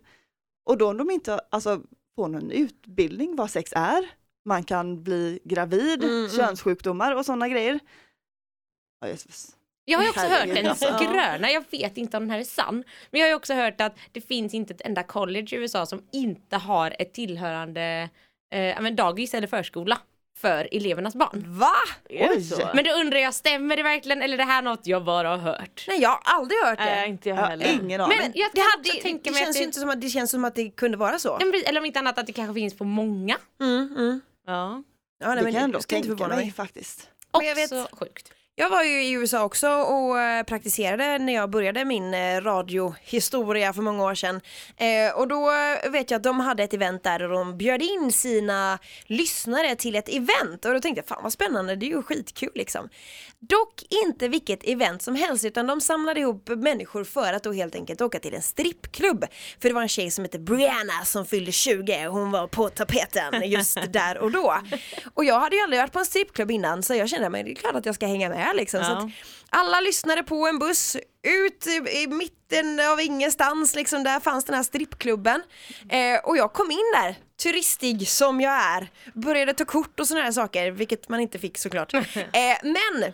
Och 0.65 0.77
då 0.77 0.89
om 0.89 0.97
de 0.97 1.09
inte 1.11 1.39
alltså, 1.51 1.81
får 2.15 2.27
någon 2.27 2.51
utbildning 2.51 3.35
vad 3.35 3.49
sex 3.51 3.71
är, 3.75 4.09
man 4.45 4.63
kan 4.63 5.03
bli 5.03 5.39
gravid, 5.43 6.03
Mm, 6.03 6.15
mm. 6.15 6.29
könssjukdomar 6.29 7.15
och 7.15 7.25
sådana 7.25 7.49
grejer. 7.49 7.79
Ja, 9.01 9.07
Jesus. 9.07 9.55
Jag 9.89 9.97
har 9.99 10.03
ju 10.03 10.09
också 10.09 10.21
hört 10.21 10.31
Herregud, 10.31 10.57
en 10.57 10.67
alltså. 10.67 10.97
gröna, 11.11 11.51
jag 11.51 11.63
vet 11.71 11.97
inte 11.97 12.17
om 12.17 12.23
den 12.23 12.31
här 12.31 12.39
är 12.39 12.43
sann, 12.43 12.83
men 13.11 13.19
jag 13.19 13.27
har 13.27 13.29
ju 13.29 13.35
också 13.35 13.53
hört 13.53 13.81
att 13.81 13.95
det 14.11 14.21
finns 14.21 14.53
inte 14.53 14.73
ett 14.73 14.81
enda 14.81 15.03
college 15.03 15.47
i 15.51 15.55
USA 15.55 15.85
som 15.85 16.01
inte 16.11 16.57
har 16.57 16.95
ett 16.99 17.13
tillhörande 17.13 18.09
eh, 18.53 18.61
ja, 18.61 18.81
men 18.81 18.95
dagis 18.95 19.33
eller 19.33 19.47
förskola 19.47 19.97
för 20.37 20.69
elevernas 20.71 21.15
barn. 21.15 21.43
Va? 21.47 21.71
Är 22.09 22.27
det 22.27 22.35
Oj. 22.35 22.43
så? 22.43 22.69
Men 22.73 22.83
då 22.83 22.91
undrar 22.91 23.19
jag, 23.19 23.33
stämmer 23.33 23.77
det 23.77 23.83
verkligen 23.83 24.21
eller 24.21 24.33
är 24.33 24.37
det 24.37 24.43
här 24.43 24.61
något 24.61 24.87
jag 24.87 25.03
bara 25.03 25.29
har 25.29 25.37
hört? 25.37 25.85
Nej 25.87 26.01
jag 26.01 26.09
har 26.09 26.21
aldrig 26.23 26.59
hört 26.63 26.77
det. 26.79 26.85
Nej, 26.85 27.09
inte 27.09 27.29
jag 27.29 27.35
heller. 27.35 27.79
ingen 27.83 28.01
aning. 28.01 28.17
Men 28.17 28.31
jag 28.35 28.49
det, 28.53 28.61
hade, 28.61 28.89
också 28.89 29.01
tänka 29.01 29.23
det 29.23 29.29
att 29.29 29.43
känns 29.43 29.55
det, 29.55 29.59
ju 29.59 29.65
inte 29.65 29.79
som 29.79 29.89
att 29.89 30.01
det 30.01 30.09
känns 30.09 30.31
som 30.31 30.45
att 30.45 30.55
det 30.55 30.69
kunde 30.69 30.97
vara 30.97 31.19
så. 31.19 31.37
Ja, 31.39 31.53
eller 31.65 31.79
om 31.79 31.85
inte 31.85 31.99
annat 31.99 32.17
att 32.17 32.27
det 32.27 32.33
kanske 32.33 32.53
finns 32.53 32.77
på 32.77 32.83
många. 32.83 33.37
Mm, 33.61 33.95
mm. 33.97 34.21
Ja. 34.45 34.83
Ja, 35.21 35.27
nej, 35.27 35.35
det 35.35 35.43
men 35.43 35.53
kan 35.53 35.53
jag 35.53 35.63
ändå 35.63 35.79
tänka 35.79 36.27
mig, 36.27 36.51
faktiskt. 36.51 37.09
Men 37.37 37.47
jag 37.47 37.55
vet- 37.55 37.71
Också 37.71 37.95
sjukt. 37.95 38.31
Jag 38.61 38.69
var 38.69 38.83
ju 38.83 39.03
i 39.03 39.11
USA 39.11 39.43
också 39.43 39.69
och 39.69 40.19
eh, 40.19 40.43
praktiserade 40.43 41.17
när 41.17 41.33
jag 41.33 41.49
började 41.49 41.85
min 41.85 42.13
eh, 42.13 42.41
radiohistoria 42.41 43.73
för 43.73 43.81
många 43.81 44.03
år 44.03 44.15
sedan. 44.15 44.41
Eh, 44.77 45.15
och 45.15 45.27
då 45.27 45.51
vet 45.91 46.11
jag 46.11 46.17
att 46.17 46.23
de 46.23 46.39
hade 46.39 46.63
ett 46.63 46.73
event 46.73 47.03
där 47.03 47.23
och 47.23 47.29
de 47.29 47.57
bjöd 47.57 47.81
in 47.81 48.11
sina 48.11 48.79
lyssnare 49.05 49.75
till 49.75 49.95
ett 49.95 50.09
event 50.09 50.65
och 50.65 50.73
då 50.73 50.79
tänkte 50.79 50.99
jag 50.99 51.07
fan 51.07 51.23
vad 51.23 51.33
spännande, 51.33 51.75
det 51.75 51.85
är 51.85 51.87
ju 51.87 52.03
skitkul 52.03 52.51
liksom. 52.55 52.89
Dock 53.39 53.83
inte 54.05 54.27
vilket 54.27 54.63
event 54.63 55.01
som 55.01 55.15
helst 55.15 55.45
utan 55.45 55.67
de 55.67 55.81
samlade 55.81 56.19
ihop 56.19 56.49
människor 56.49 57.03
för 57.03 57.33
att 57.33 57.43
då 57.43 57.51
helt 57.51 57.75
enkelt 57.75 58.01
åka 58.01 58.19
till 58.19 58.33
en 58.33 58.41
strippklubb. 58.41 59.25
För 59.61 59.69
det 59.69 59.75
var 59.75 59.81
en 59.81 59.89
tjej 59.89 60.11
som 60.11 60.23
hette 60.23 60.39
Brianna 60.39 61.05
som 61.05 61.25
fyllde 61.25 61.51
20 61.51 62.07
och 62.07 62.13
hon 62.13 62.31
var 62.31 62.47
på 62.47 62.69
tapeten 62.69 63.49
just 63.49 63.77
där 63.93 64.17
och 64.17 64.31
då. 64.31 64.55
Och 65.13 65.25
jag 65.25 65.39
hade 65.39 65.55
ju 65.55 65.61
aldrig 65.61 65.81
varit 65.81 65.93
på 65.93 65.99
en 65.99 66.05
strippklubb 66.05 66.51
innan 66.51 66.83
så 66.83 66.95
jag 66.95 67.09
kände 67.09 67.29
mig 67.29 67.43
det 67.43 67.51
är 67.51 67.55
klart 67.55 67.75
att 67.75 67.85
jag 67.85 67.95
ska 67.95 68.07
hänga 68.07 68.29
med 68.29 68.48
liksom. 68.53 68.83
Så 68.83 68.91
Ja. 68.91 69.09
alla 69.49 69.79
lyssnade 69.81 70.23
på 70.23 70.47
en 70.47 70.59
buss 70.59 70.97
ut 71.23 71.67
i, 71.67 72.01
i 72.03 72.07
mitten 72.07 72.79
av 72.79 73.01
ingenstans 73.01 73.75
liksom, 73.75 74.03
där 74.03 74.19
fanns 74.19 74.45
den 74.45 74.55
här 74.55 74.63
strippklubben. 74.63 75.41
Eh, 75.89 76.19
och 76.23 76.37
jag 76.37 76.53
kom 76.53 76.71
in 76.71 76.91
där, 76.95 77.15
turistig 77.43 78.07
som 78.07 78.41
jag 78.41 78.53
är, 78.53 78.87
började 79.13 79.53
ta 79.53 79.65
kort 79.65 79.99
och 79.99 80.07
sådana 80.07 80.25
här 80.25 80.31
saker, 80.31 80.71
vilket 80.71 81.09
man 81.09 81.19
inte 81.19 81.39
fick 81.39 81.57
såklart. 81.57 81.93
Eh, 82.33 82.57
men 82.63 83.13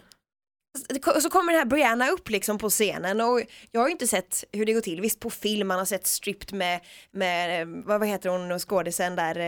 så 1.22 1.30
kommer 1.30 1.52
den 1.54 1.60
här 1.60 1.66
Brianna 1.66 2.10
upp 2.10 2.30
liksom 2.30 2.58
på 2.58 2.70
scenen 2.70 3.22
och 3.22 3.42
jag 3.72 3.82
har 3.82 3.88
ju 3.88 3.92
inte 3.92 4.08
sett 4.08 4.44
hur 4.52 4.66
det 4.66 4.74
går 4.74 4.82
till, 4.82 5.02
visst 5.02 5.20
på 5.20 5.30
film 5.30 5.68
man 5.68 5.78
har 5.78 5.86
sett 5.86 6.08
stripped 6.08 6.54
med, 6.54 6.80
med 7.12 7.62
eh, 7.62 7.68
vad, 7.86 8.00
vad 8.00 8.10
heter 8.10 8.30
hon 8.30 8.60
skådisen 8.60 9.16
där, 9.16 9.40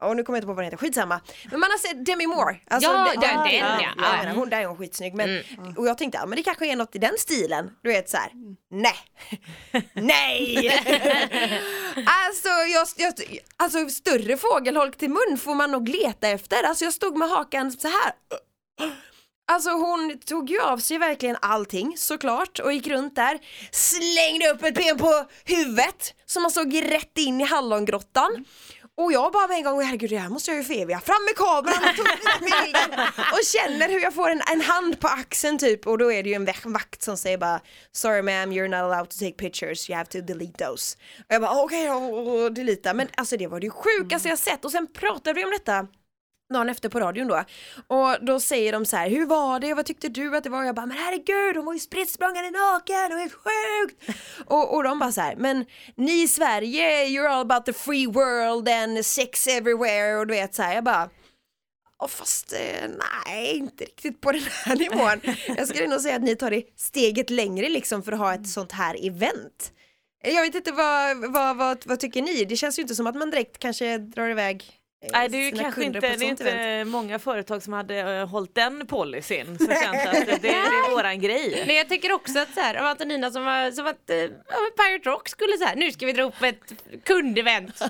Ja, 0.00 0.14
nu 0.14 0.22
kommer 0.22 0.36
jag 0.36 0.40
inte 0.40 0.46
på 0.46 0.52
vad 0.52 0.56
den 0.56 0.64
heter, 0.64 0.76
skitsamma. 0.76 1.20
Men 1.50 1.60
man 1.60 1.70
har 1.70 1.78
sett 1.78 2.06
Demi 2.06 2.26
Moore. 2.26 2.56
Alltså, 2.70 2.90
Ja, 2.90 3.04
det- 3.14 3.20
den, 3.26 3.38
det- 3.44 3.50
den, 3.50 3.58
ja. 3.58 3.80
jag 3.80 3.92
Ja. 3.96 4.16
menar, 4.22 4.34
hon, 4.34 4.50
där 4.50 4.60
är 4.60 4.66
hon 4.66 4.76
skitsnygg. 4.78 5.14
Men, 5.14 5.42
Och 5.76 5.86
jag 5.86 5.98
tänkte, 5.98 6.18
ja 6.18 6.26
men 6.26 6.36
det 6.36 6.42
kanske 6.42 6.66
är 6.72 6.76
något 6.76 6.96
i 6.96 6.98
den 6.98 7.14
stilen. 7.18 7.70
Du 7.82 7.88
vet 7.88 8.10
så 8.10 8.16
här. 8.16 8.30
nej. 8.70 8.96
nej! 9.94 10.68
alltså, 12.06 12.48
jag, 12.48 12.86
jag, 12.96 13.12
alltså 13.56 13.88
större 13.88 14.36
fågelholk 14.36 14.96
till 14.96 15.08
mun 15.10 15.38
får 15.38 15.54
man 15.54 15.70
nog 15.70 15.88
leta 15.88 16.28
efter. 16.28 16.62
Alltså 16.62 16.84
jag 16.84 16.94
stod 16.94 17.16
med 17.18 17.28
hakan 17.28 17.72
så 17.72 17.88
här. 17.88 18.12
Alltså 19.52 19.70
hon 19.70 20.18
tog 20.18 20.50
ju 20.50 20.60
av 20.60 20.78
sig 20.78 20.98
verkligen 20.98 21.36
allting 21.42 21.94
såklart 21.96 22.58
och 22.58 22.72
gick 22.72 22.86
runt 22.86 23.16
där, 23.16 23.38
slängde 23.70 24.48
upp 24.48 24.62
ett 24.64 24.74
ben 24.74 24.98
på 24.98 25.24
huvudet 25.44 26.14
så 26.26 26.40
man 26.40 26.50
såg 26.50 26.90
rätt 26.90 27.18
in 27.18 27.40
i 27.40 27.44
hallongrottan 27.44 28.44
Och 28.98 29.12
jag 29.12 29.32
bara 29.32 29.46
med 29.46 29.56
en 29.56 29.62
gång, 29.64 29.82
herregud 29.82 30.10
det 30.10 30.18
här 30.18 30.28
måste 30.28 30.50
jag 30.50 30.58
ju 30.58 30.64
få 30.64 30.72
eviga. 30.72 31.00
Fram 31.00 31.24
med 31.24 31.36
kameran 31.36 31.90
och 31.90 31.96
tog 31.96 32.06
lite 32.06 32.38
bilder 32.40 33.10
och 33.32 33.44
känner 33.44 33.88
hur 33.88 34.00
jag 34.00 34.14
får 34.14 34.30
en, 34.30 34.42
en 34.52 34.60
hand 34.60 35.00
på 35.00 35.08
axeln 35.08 35.58
typ 35.58 35.86
och 35.86 35.98
då 35.98 36.12
är 36.12 36.22
det 36.22 36.28
ju 36.28 36.34
en 36.34 36.46
vak- 36.46 36.72
vakt 36.72 37.02
som 37.02 37.16
säger 37.16 37.38
bara 37.38 37.60
Sorry 37.92 38.22
ma'am 38.22 38.52
you're 38.52 38.68
not 38.68 38.92
allowed 38.92 39.10
to 39.10 39.18
take 39.18 39.32
pictures, 39.32 39.90
you 39.90 39.96
have 39.96 40.10
to 40.10 40.20
delete 40.20 40.64
those. 40.64 40.96
Och 41.18 41.34
jag 41.34 41.42
bara 41.42 41.62
okej, 41.62 41.90
okay, 41.90 42.44
och 42.44 42.52
delita. 42.52 42.94
Men 42.94 43.08
alltså 43.16 43.36
det 43.36 43.46
var 43.46 43.60
det 43.60 43.70
sjukaste 43.70 44.28
jag 44.28 44.38
sett 44.38 44.64
och 44.64 44.70
sen 44.70 44.86
pratade 44.86 45.32
vi 45.32 45.44
om 45.44 45.50
detta 45.50 45.86
dagen 46.54 46.68
efter 46.68 46.88
på 46.88 47.00
radion 47.00 47.28
då. 47.28 47.44
Och 47.86 48.24
då 48.24 48.40
säger 48.40 48.72
de 48.72 48.84
så 48.84 48.96
här, 48.96 49.10
hur 49.10 49.26
var 49.26 49.60
det, 49.60 49.74
vad 49.74 49.86
tyckte 49.86 50.08
du 50.08 50.36
att 50.36 50.44
det 50.44 50.50
var? 50.50 50.60
Och 50.60 50.66
jag 50.66 50.74
bara, 50.74 50.86
men 50.86 50.96
herregud 50.96 51.56
hon 51.56 51.64
var 51.64 51.72
ju 51.72 51.78
spritt 51.78 52.10
språngande 52.10 52.50
naken, 52.50 53.12
och 53.12 53.18
helt 53.18 53.32
sjukt! 53.32 54.18
och, 54.46 54.74
och 54.74 54.82
de 54.82 54.98
bara 54.98 55.12
så 55.12 55.20
här, 55.20 55.36
men 55.36 55.66
ni 55.94 56.22
i 56.22 56.28
Sverige, 56.28 57.06
you're 57.06 57.28
all 57.28 57.50
about 57.50 57.66
the 57.66 57.72
free 57.72 58.06
world 58.06 58.68
and 58.68 59.06
sex 59.06 59.46
everywhere 59.46 60.18
och 60.18 60.26
du 60.26 60.34
vet 60.34 60.54
så 60.54 60.62
här, 60.62 60.74
jag 60.74 60.84
bara 60.84 61.10
och 61.98 62.10
fast 62.10 62.52
eh, 62.52 62.90
nej, 63.26 63.56
inte 63.56 63.84
riktigt 63.84 64.20
på 64.20 64.32
den 64.32 64.42
här 64.64 64.76
nivån. 64.90 65.36
Jag 65.56 65.68
skulle 65.68 65.86
nog 65.86 66.00
säga 66.00 66.16
att 66.16 66.22
ni 66.22 66.36
tar 66.36 66.50
det 66.50 66.62
steget 66.76 67.30
längre 67.30 67.68
liksom 67.68 68.02
för 68.02 68.12
att 68.12 68.18
ha 68.18 68.34
ett 68.34 68.48
sånt 68.48 68.72
här 68.72 69.06
event. 69.06 69.72
Eh, 70.24 70.34
jag 70.34 70.42
vet 70.42 70.54
inte 70.54 70.72
vad, 70.72 71.32
vad, 71.32 71.56
vad, 71.56 71.86
vad 71.86 72.00
tycker 72.00 72.22
ni? 72.22 72.44
Det 72.44 72.56
känns 72.56 72.78
ju 72.78 72.82
inte 72.82 72.94
som 72.94 73.06
att 73.06 73.16
man 73.16 73.30
direkt 73.30 73.58
kanske 73.58 73.98
drar 73.98 74.28
iväg 74.28 74.75
Nej 75.12 75.28
det 75.28 75.36
är 75.36 75.50
ju 75.50 75.56
kanske 75.56 75.84
inte, 75.84 76.00
det 76.00 76.06
är 76.06 76.22
inte 76.22 76.84
många 76.84 77.18
företag 77.18 77.62
som 77.62 77.72
hade 77.72 78.20
uh, 78.20 78.26
hållit 78.26 78.54
den 78.54 78.86
policyn 78.86 79.58
som 79.58 79.66
känns 79.66 80.06
att 80.06 80.26
det, 80.26 80.38
det 80.42 80.48
är 80.48 80.90
våran 80.90 81.20
grej. 81.20 81.64
Men 81.66 81.76
jag 81.76 81.88
tycker 81.88 82.12
också 82.12 82.38
att 82.38 82.54
så 82.54 82.60
här, 82.60 82.74
av 82.74 82.86
Antonina 82.86 83.30
som 83.30 83.44
var 83.44 83.70
som 83.70 83.86
att 83.86 84.10
uh, 84.10 84.16
Pirate 84.76 85.10
Rock 85.10 85.28
skulle 85.28 85.58
så 85.58 85.64
här, 85.64 85.76
nu 85.76 85.92
ska 85.92 86.06
vi 86.06 86.12
dra 86.12 86.22
upp 86.22 86.42
ett 86.42 86.72
kundevent. 87.04 87.80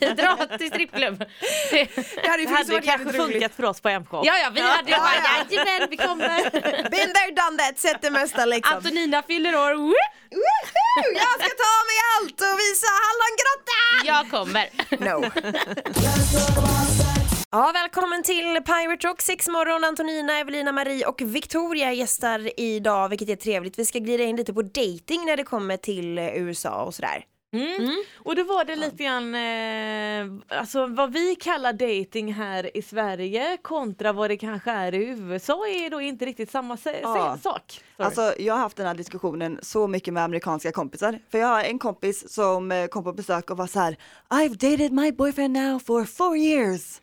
Vi 0.00 0.06
drar 0.06 0.58
till 0.58 0.68
strippklubb. 0.68 1.24
Det 1.70 2.28
hade 2.28 2.42
ju 2.42 2.48
Det 2.48 2.54
hade 2.54 2.80
kanske 2.80 3.18
roligt. 3.18 3.32
funkat 3.32 3.54
för 3.54 3.64
oss 3.64 3.80
på 3.80 3.88
M-shop. 3.88 4.22
Ja, 4.24 4.38
ja, 4.38 4.50
vi 4.54 4.60
hade 4.60 4.90
ju 4.90 4.96
bara, 4.96 5.10
ja. 5.24 5.44
jajamän, 5.50 5.88
vi 5.90 5.96
kommer. 5.96 6.50
Been 6.90 7.12
there 7.16 7.30
done 7.42 7.58
that, 7.58 7.78
sett 7.78 8.02
det 8.02 8.10
mesta 8.10 8.44
liksom. 8.44 8.76
Antonina 8.76 9.22
fyller 9.22 9.54
år, 9.56 9.74
Woo! 9.74 9.94
Woohoo! 10.30 11.12
Jag 11.14 11.34
ska 11.40 11.52
ta 11.66 11.74
mig 11.90 11.98
allt 12.14 12.40
och 12.46 12.58
visa 12.64 12.90
hallongrottan! 13.04 13.61
Jag 14.04 14.30
kommer. 14.30 14.68
No. 14.98 15.30
Ja, 17.54 17.70
välkommen 17.74 18.22
till 18.22 18.54
Pirate 18.54 19.08
Rock 19.08 19.20
6 19.20 19.48
morgon. 19.48 19.84
Antonina, 19.84 20.38
Evelina, 20.38 20.72
Marie 20.72 21.06
och 21.06 21.20
Victoria 21.20 21.92
gästar 21.92 22.60
idag, 22.60 23.08
vilket 23.08 23.28
är 23.28 23.36
trevligt. 23.36 23.78
Vi 23.78 23.84
ska 23.84 23.98
glida 23.98 24.24
in 24.24 24.36
lite 24.36 24.52
på 24.54 24.62
dating 24.62 25.24
när 25.26 25.36
det 25.36 25.44
kommer 25.44 25.76
till 25.76 26.18
eh, 26.18 26.36
USA 26.36 26.82
och 26.82 26.94
sådär. 26.94 27.24
Mm. 27.52 28.02
Och 28.18 28.36
då 28.36 28.44
var 28.44 28.64
det 28.64 28.76
lite 28.76 29.04
grann 29.04 29.34
eh, 29.34 30.58
alltså 30.58 30.86
vad 30.86 31.12
vi 31.12 31.34
kallar 31.34 31.72
dating 31.72 32.32
här 32.32 32.76
i 32.76 32.82
Sverige 32.82 33.56
kontra 33.62 34.12
vad 34.12 34.30
det 34.30 34.36
kanske 34.36 34.70
är 34.70 34.94
i 34.94 35.04
USA 35.04 35.66
är 35.68 35.90
då 35.90 36.00
inte 36.00 36.26
riktigt 36.26 36.50
samma 36.50 36.78
Ja. 37.02 37.38
sak. 37.42 37.82
Sorry. 37.96 38.06
Alltså 38.06 38.34
jag 38.38 38.54
har 38.54 38.60
haft 38.60 38.76
den 38.76 38.86
här 38.86 38.94
diskussionen 38.94 39.58
så 39.62 39.86
mycket 39.88 40.14
med 40.14 40.22
amerikanska 40.24 40.72
kompisar. 40.72 41.18
För 41.30 41.38
jag 41.38 41.46
har 41.46 41.62
en 41.64 41.78
kompis 41.78 42.32
som 42.34 42.72
eh, 42.72 42.86
kom 42.86 43.04
på 43.04 43.12
besök 43.12 43.50
och 43.50 43.56
var 43.56 43.66
så 43.66 43.80
här, 43.80 43.96
I've 44.28 44.70
dated 44.70 44.92
my 44.92 45.12
boyfriend 45.12 45.52
now 45.52 45.78
for 45.78 46.04
four 46.04 46.36
years. 46.36 47.00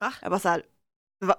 Va? 0.00 0.12
Jag 0.22 0.30
var 0.30 0.38
så 0.38 0.48
här, 0.48 0.62
va? 1.24 1.34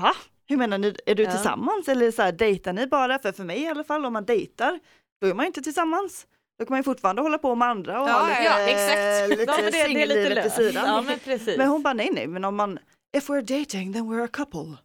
Va? 0.00 0.12
Hur 0.48 0.56
menar 0.56 0.78
ni, 0.78 0.96
är 1.06 1.14
du 1.14 1.22
Ja. 1.22 1.30
tillsammans 1.30 1.88
eller 1.88 2.10
så 2.10 2.22
här, 2.22 2.32
dejtar 2.32 2.72
ni 2.72 2.86
bara? 2.86 3.18
För 3.18 3.32
för 3.32 3.44
mig 3.44 3.62
i 3.62 3.66
alla 3.66 3.84
fall, 3.84 4.04
om 4.06 4.12
man 4.12 4.24
dejtar, 4.24 4.80
då 5.20 5.26
är 5.26 5.34
man 5.34 5.46
inte 5.46 5.62
tillsammans. 5.62 6.26
Då 6.58 6.64
kan 6.64 6.72
man 6.72 6.78
ju 6.78 6.82
fortfarande 6.84 7.22
hålla 7.22 7.38
på 7.38 7.54
med 7.54 7.68
andra 7.68 8.02
och 8.02 8.08
Ja, 8.08 8.12
ha 8.12 8.28
lite, 8.28 8.42
ja, 8.42 8.58
exakt. 8.60 9.28
lite 9.40 9.42
ja, 9.52 9.56
men 9.62 9.64
det, 9.64 9.70
det 9.70 10.02
är 10.02 10.06
lite 10.06 10.34
löst. 10.34 10.56
sidan. 10.56 10.86
Ja, 10.86 11.02
men 11.02 11.18
precis. 11.18 11.56
Men 11.58 11.68
hon 11.68 11.82
bara 11.82 11.94
nej 11.94 12.10
nej, 12.12 12.26
men 12.26 12.44
om 12.44 12.56
man, 12.56 12.78
if 13.16 13.28
we're 13.28 13.58
dating 13.60 13.92
then 13.92 14.02
we're 14.12 14.24
a 14.24 14.28
couple. 14.32 14.76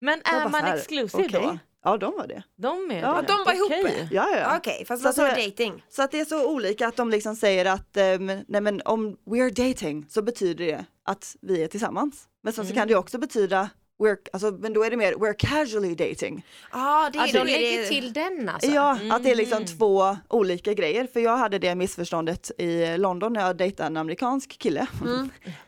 Men 0.00 0.18
är 0.24 0.32
bara 0.32 0.48
man 0.48 0.64
här, 0.64 0.76
exclusive 0.76 1.24
okej. 1.28 1.40
då? 1.42 1.58
Ja 1.84 1.96
de 1.96 2.12
var 2.16 2.26
det. 2.26 2.42
De 2.56 2.90
är 2.90 3.00
Ja, 3.00 3.20
det? 3.20 3.26
de 3.26 3.44
var 3.44 3.52
ihop. 3.52 3.72
Okej. 3.72 4.08
Ja, 4.10 4.28
ja. 4.36 4.56
Okej, 4.56 4.84
fast 4.88 5.02
Så 5.02 5.08
vad 5.08 5.14
sa 5.14 5.28
att 5.28 5.34
det- 5.36 5.44
dating? 5.50 5.84
Så 5.88 6.02
att 6.02 6.10
det 6.10 6.20
är 6.20 6.24
så 6.24 6.50
olika 6.50 6.88
att 6.88 6.96
de 6.96 7.10
liksom 7.10 7.36
säger 7.36 7.64
att 7.64 7.96
ehm, 7.96 8.26
nej 8.26 8.60
men 8.60 8.82
om 8.84 9.16
we're 9.26 9.68
dating 9.68 10.06
så 10.08 10.22
betyder 10.22 10.66
det 10.66 10.84
att 11.04 11.36
vi 11.40 11.62
är 11.64 11.68
tillsammans. 11.68 12.28
Men 12.42 12.52
sen 12.52 12.66
så 12.66 12.74
kan 12.74 12.86
det 12.88 12.92
ju 12.92 12.98
också 12.98 13.18
betyda 13.18 13.70
we're, 14.02 14.16
alltså, 14.32 14.50
men 14.50 14.72
då 14.72 14.84
är 14.84 14.90
det 14.90 14.96
mer 14.96 15.12
we're 15.12 15.34
casually 15.38 15.94
dating. 15.94 16.46
Ja, 16.72 17.10
det 17.12 17.18
är 17.18 17.22
Alltså, 17.22 17.38
De 17.38 17.44
lägger 17.44 17.82
det- 17.82 17.88
till 17.88 18.12
den 18.12 18.48
alltså. 18.48 18.70
Ja, 18.70 18.98
att 19.10 19.22
det 19.22 19.30
är 19.30 19.34
liksom 19.34 19.64
två 19.66 20.16
olika 20.28 20.74
grejer. 20.74 21.06
För 21.06 21.20
jag 21.20 21.36
hade 21.36 21.58
det 21.58 21.74
missförståndet 21.74 22.50
i 22.58 22.96
London 22.98 23.32
när 23.32 23.40
jag 23.40 23.56
dejtade 23.56 23.86
en 23.86 23.96
amerikansk 23.96 24.58
kille. 24.58 24.86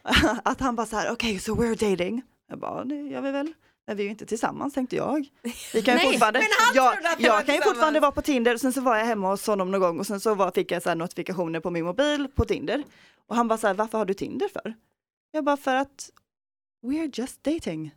att 0.43 0.61
han 0.61 0.77
bara 0.77 0.87
så 0.87 0.97
här, 0.97 1.13
okej 1.13 1.39
så 1.39 1.55
we're 1.55 1.91
dating. 1.91 2.23
Jag 2.49 2.59
bara, 2.59 2.85
det 2.85 2.95
gör 2.95 3.21
vi 3.21 3.31
väl. 3.31 3.53
Men 3.87 3.97
vi 3.97 4.03
är 4.03 4.05
ju 4.05 4.11
inte 4.11 4.27
tillsammans 4.27 4.75
tänkte 4.75 4.97
jag. 4.97 5.29
Vi 5.73 5.83
kan 5.83 5.95
ju 5.95 5.99
Nej, 6.03 6.07
fortfarande, 6.13 6.39
men 6.39 6.49
han 6.59 6.77
jag, 6.77 7.13
att 7.13 7.21
jag 7.21 7.47
kan 7.47 7.55
ju 7.55 7.61
fortfarande 7.63 8.01
vara 8.01 8.13
på 8.13 8.23
Tinder, 8.23 8.57
sen 8.57 8.73
så 8.73 8.81
var 8.81 8.97
jag 8.97 9.05
hemma 9.05 9.31
hos 9.31 9.47
honom 9.47 9.71
någon 9.71 9.81
gång 9.81 9.99
och 9.99 10.07
sen 10.07 10.21
så 10.21 10.35
var, 10.35 10.51
fick 10.51 10.71
jag 10.73 10.83
så 10.83 10.89
här 10.89 10.97
notifikationer 10.97 11.61
på 11.61 11.71
min 11.71 11.85
mobil 11.85 12.29
på 12.35 12.45
Tinder. 12.45 12.83
Och 13.29 13.37
han 13.37 13.49
bara 13.49 13.59
så 13.59 13.67
här, 13.67 13.75
varför 13.75 13.99
har 13.99 14.05
du 14.05 14.15
Tinder 14.15 14.49
för? 14.49 14.75
Jag 15.31 15.45
bara, 15.45 15.57
för 15.57 15.75
att 15.77 16.11
we're 16.87 17.11
just 17.21 17.45
dating. 17.45 17.95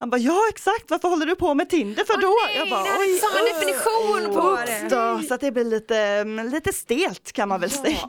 Han 0.00 0.10
bara, 0.10 0.18
ja 0.18 0.40
exakt, 0.50 0.90
varför 0.90 1.08
håller 1.08 1.26
du 1.26 1.36
på 1.36 1.54
med 1.54 1.68
Tinder 1.68 2.04
för 2.04 2.20
då? 2.20 2.34
jag 2.56 2.70
bara, 2.70 2.82
det 2.82 2.90
hade 2.90 3.04
inte 3.04 3.26
samma 3.26 3.44
definition 3.44 4.34
på 4.34 4.58
det. 4.66 4.88
Då, 4.90 5.22
så 5.28 5.34
att 5.34 5.40
det 5.40 5.52
blir 5.52 5.64
lite, 5.64 5.98
mm, 5.98 6.48
lite 6.48 6.72
stelt 6.72 7.32
kan 7.32 7.48
man 7.48 7.60
väl 7.60 7.70
säga. 7.70 8.06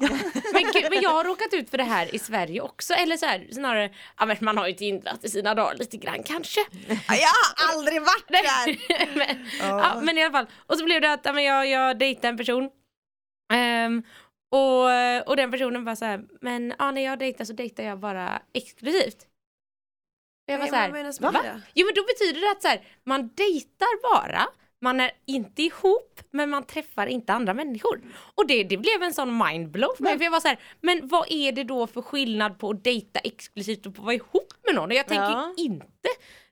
Men, 0.53 0.63
gud, 0.73 0.85
men 0.89 1.01
jag 1.01 1.09
har 1.09 1.23
råkat 1.23 1.53
ut 1.53 1.69
för 1.69 1.77
det 1.77 1.83
här 1.83 2.15
i 2.15 2.19
Sverige 2.19 2.61
också. 2.61 2.93
Eller 2.93 3.17
så 3.17 3.25
här, 3.25 3.47
snarare, 3.51 3.89
ja, 4.19 4.25
men 4.25 4.37
man 4.41 4.57
har 4.57 4.67
ju 4.67 4.73
tindrat 4.73 5.23
i 5.23 5.29
sina 5.29 5.55
dagar 5.55 5.75
lite 5.75 5.97
grann 5.97 6.23
kanske. 6.23 6.59
Jag 7.07 7.15
har 7.15 7.73
aldrig 7.73 8.01
varit 8.01 8.27
där. 8.27 8.77
men, 9.17 9.45
ja, 9.59 10.01
men 10.03 10.17
i 10.17 10.23
alla 10.23 10.31
fall. 10.31 10.47
Och 10.67 10.77
så 10.77 10.85
blev 10.85 11.01
det 11.01 11.13
att 11.13 11.21
ja, 11.23 11.33
men 11.33 11.43
jag, 11.43 11.67
jag 11.67 11.99
dejtade 11.99 12.27
en 12.27 12.37
person. 12.37 12.69
Ehm, 13.53 14.03
och, 14.51 15.29
och 15.29 15.35
den 15.35 15.51
personen 15.51 15.85
var 15.85 15.95
så 15.95 16.05
här, 16.05 16.21
men 16.41 16.73
ja, 16.79 16.91
när 16.91 17.01
jag 17.01 17.19
dejtar 17.19 17.45
så 17.45 17.53
dejtar 17.53 17.83
jag 17.83 17.99
bara 17.99 18.41
exklusivt. 18.53 19.28
Och 20.49 20.53
jag 20.53 20.59
var 20.59 20.67
så 20.67 20.75
här, 20.75 20.89
Vad 20.89 20.97
menas 20.99 21.19
med 21.19 21.33
va? 21.33 21.39
det? 21.43 21.61
Jo 21.73 21.85
men 21.85 21.93
då 21.95 22.03
betyder 22.03 22.41
det 22.41 22.51
att 22.51 22.61
så 22.61 22.67
här, 22.67 22.81
man 23.03 23.29
dejtar 23.35 24.13
bara, 24.15 24.47
man 24.81 24.99
är 24.99 25.11
inte 25.27 25.61
ihop 25.63 26.19
men 26.31 26.49
man 26.49 26.63
träffar 26.65 27.07
inte 27.07 27.33
andra 27.33 27.53
människor. 27.53 28.01
Och 28.35 28.47
det, 28.47 28.63
det 28.63 28.77
blev 28.77 29.03
en 29.03 29.13
sån 29.13 29.37
mindblow 29.47 29.89
för 29.97 30.03
mig 30.03 30.17
för 30.17 30.23
jag 30.23 30.31
var 30.31 30.39
så 30.39 30.47
här, 30.47 30.59
men 30.81 31.07
vad 31.07 31.25
är 31.31 31.51
det 31.51 31.63
då 31.63 31.87
för 31.87 32.01
skillnad 32.01 32.59
på 32.59 32.69
att 32.69 32.83
dejta 32.83 33.19
exklusivt 33.19 33.85
och 33.85 33.95
på 33.95 34.01
att 34.01 34.05
vara 34.05 34.15
ihop 34.15 34.53
med 34.65 34.75
någon? 34.75 34.89
Och 34.89 34.95
jag 34.97 35.07
tänker 35.07 35.23
Ja. 35.23 35.53
inte 35.57 36.09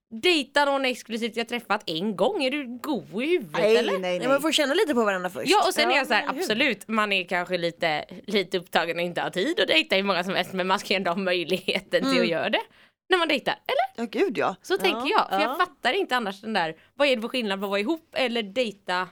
dejta 0.09 0.65
någon 0.65 0.85
exklusivt 0.85 1.35
jag 1.35 1.47
träffat 1.49 1.83
en 1.85 2.15
gång, 2.15 2.43
är 2.43 2.51
du 2.51 2.79
god 2.81 3.23
i 3.23 3.27
huvudet 3.27 3.51
Nej, 3.61 3.77
eller? 3.77 3.91
nej, 3.91 4.01
Nej, 4.01 4.19
nej. 4.19 4.27
man 4.27 4.41
får 4.41 4.51
känna 4.51 4.73
lite 4.73 4.93
på 4.93 5.03
varandra 5.03 5.29
först. 5.29 5.49
Ja 5.49 5.67
och 5.67 5.73
sen 5.73 5.89
Ja, 5.89 5.93
är 5.95 5.97
jag 5.97 6.07
så 6.07 6.13
här, 6.13 6.25
absolut 6.29 6.87
man 6.87 7.11
är 7.13 7.23
kanske 7.23 7.57
lite, 7.57 8.05
lite 8.27 8.57
upptagen 8.57 8.95
och 8.97 9.01
inte 9.03 9.21
har 9.21 9.29
tid 9.29 9.59
att 9.59 9.67
dejta 9.67 9.95
hur 9.95 10.03
många 10.03 10.23
som 10.23 10.35
helst 10.35 10.53
men 10.53 10.67
man 10.67 10.79
ska 10.79 10.93
ändå 10.93 11.11
ha 11.11 11.17
möjligheten 11.17 12.11
till 12.11 12.21
att 12.21 12.27
göra 12.27 12.49
det 12.49 12.61
när 13.09 13.17
man 13.17 13.27
dejtar, 13.27 13.53
eller? 13.53 14.03
Ja 14.03 14.19
gud 14.19 14.37
ja. 14.37 14.55
Så 14.61 14.77
tänker 14.77 15.09
jag, 15.09 15.29
för 15.29 15.35
ja. 15.35 15.41
jag 15.41 15.57
fattar 15.57 15.93
inte 15.93 16.15
annars 16.15 16.41
den 16.41 16.53
där, 16.53 16.75
vad 16.95 17.07
är 17.07 17.15
det 17.15 17.21
för 17.21 17.29
skillnad 17.29 17.59
på 17.59 17.65
att 17.65 17.69
vara 17.69 17.79
ihop 17.79 18.09
eller 18.13 18.43
dejta? 18.43 19.07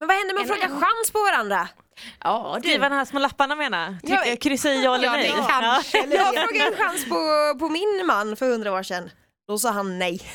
Men 0.00 0.08
vad 0.08 0.16
händer 0.16 0.34
med 0.34 0.42
att 0.42 0.48
fråga 0.48 0.68
chans 0.68 1.10
på 1.12 1.18
varandra? 1.18 1.68
Ja 2.20 2.56
Skriva 2.60 2.88
de 2.88 2.94
här 2.94 3.04
små 3.04 3.18
lapparna 3.20 3.54
menar 3.54 3.96
Ja, 4.02 4.22
Trycka, 4.22 4.36
kryssa 4.36 4.72
i 4.72 4.84
ja 4.84 4.94
eller 4.94 5.04
ja, 5.04 5.12
nej. 5.12 5.32
kanske. 5.48 5.98
Jag 6.16 6.34
frågade 6.34 6.64
en 6.70 6.76
chans 6.76 7.04
på, 7.04 7.18
på 7.58 7.68
min 7.68 8.06
man 8.06 8.36
för 8.36 8.46
hundra 8.50 8.72
år 8.72 8.82
sedan. 8.82 9.10
Då 9.48 9.58
sa 9.58 9.70
han 9.70 9.98
nej. 9.98 10.18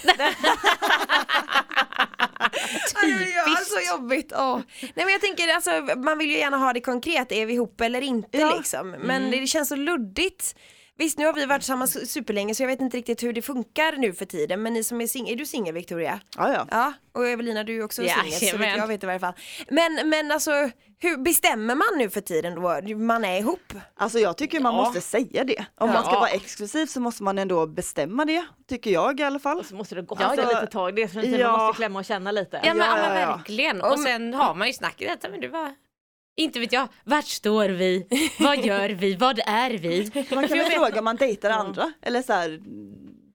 Typiskt. 3.04 3.48
Alltså 3.48 3.80
jobbigt. 3.96 4.34
Åh. 4.36 4.60
Nej 4.82 4.92
men 4.96 5.10
jag 5.10 5.22
tänker 5.22 5.54
alltså 5.54 5.72
man 5.98 6.18
vill 6.18 6.32
ju 6.32 6.38
gärna 6.38 6.58
ha 6.58 6.74
det 6.74 6.82
konkret, 6.82 7.32
är 7.32 7.46
vi 7.46 7.54
ihop 7.54 7.82
eller 7.82 8.02
inte 8.02 8.38
Ja. 8.38 8.56
liksom. 8.58 8.92
Men 8.92 9.32
det 9.32 9.48
känns 9.48 9.70
så 9.70 9.76
luddigt. 9.76 10.56
Visst 10.98 11.18
nu 11.18 11.26
har 11.26 11.34
vi 11.34 11.46
varit 11.46 11.62
tillsammans 11.62 12.12
superlänge 12.12 12.56
så 12.56 12.64
jag 12.64 12.68
vet 12.68 12.82
inte 12.82 12.98
riktigt 12.98 13.24
hur 13.24 13.34
det 13.34 13.42
funkar 13.42 13.98
nu 13.98 14.14
för 14.14 14.26
tiden 14.26 14.62
men 14.62 14.74
ni 14.74 14.84
som 14.84 15.02
är 15.02 15.08
singel, 15.08 15.34
är 15.34 15.38
du 15.38 15.46
singel 15.46 15.74
Victoria? 15.74 16.20
Ja, 16.38 16.54
ja. 16.54 16.68
Ja, 16.72 16.94
och 17.14 17.28
Evelina 17.28 17.64
du 17.64 17.78
är 17.80 17.84
också 17.84 18.04
Ja, 18.04 18.14
singel 18.16 18.40
så 18.40 18.46
jajamän. 18.46 18.78
jag 18.78 18.88
vet 18.88 19.04
i 19.04 19.06
varje 19.06 19.20
fall. 19.20 19.34
Men, 19.70 20.10
men 20.10 20.32
alltså 20.32 20.52
hur 21.00 21.18
bestämmer 21.18 21.76
man 21.76 21.88
nu 21.98 22.10
för 22.10 22.22
tiden 22.22 22.56
då? 22.56 22.96
Man 22.98 23.26
är 23.26 23.40
ihop? 23.40 23.74
Alltså 23.96 24.20
jag 24.20 24.38
tycker 24.38 24.60
man 24.60 24.76
Ja. 24.76 24.82
måste 24.84 25.02
säga 25.02 25.44
det. 25.44 25.60
Om 25.60 25.66
Ja. 25.90 25.94
man 25.94 26.04
ska 26.04 26.12
vara 26.20 26.30
exklusiv 26.30 26.86
så 26.86 27.00
måste 27.00 27.24
man 27.24 27.38
ändå 27.38 27.68
bestämma 27.68 28.26
det, 28.26 28.46
tycker 28.70 28.92
jag 28.92 29.20
i 29.20 29.24
alla 29.24 29.40
fall. 29.40 29.60
Och 29.60 29.66
så 29.66 29.76
måste 29.76 29.96
det 29.96 30.02
gå 30.02 30.18
Ja, 30.20 30.26
alltså, 30.26 30.48
lite 30.48 30.68
tag, 30.68 30.96
det 30.96 31.02
är 31.04 31.08
som 31.08 31.24
ja. 31.24 31.52
man 31.52 31.60
måste 31.66 31.78
klämma 31.78 32.00
och 32.00 32.06
känna 32.06 32.32
lite. 32.32 32.62
Ja 32.64 32.74
men, 32.74 32.88
Ja, 32.88 32.96
verkligen. 33.38 33.82
Och 33.82 34.00
sen 34.00 34.34
har 34.34 34.54
man 34.56 34.68
ju 34.68 34.74
snacket 34.74 35.26
men 35.32 35.40
du 35.40 35.48
var 35.48 35.76
inte 36.38 36.60
vet 36.60 36.74
jag, 36.74 36.88
vart 37.04 37.28
står 37.28 37.70
vi? 37.70 38.08
Vad 38.40 38.66
gör 38.66 38.90
vi? 38.90 39.16
Vad 39.16 39.40
är 39.40 39.72
vi? 39.72 40.12
Man 40.36 40.48
kan 40.48 40.58
väl 40.58 40.72
fråga 40.72 41.00
om 41.00 41.06
man 41.06 41.16
dejtar 41.16 41.50
andra 41.50 41.94
eller 42.02 42.22
så 42.22 42.34
här, 42.34 42.60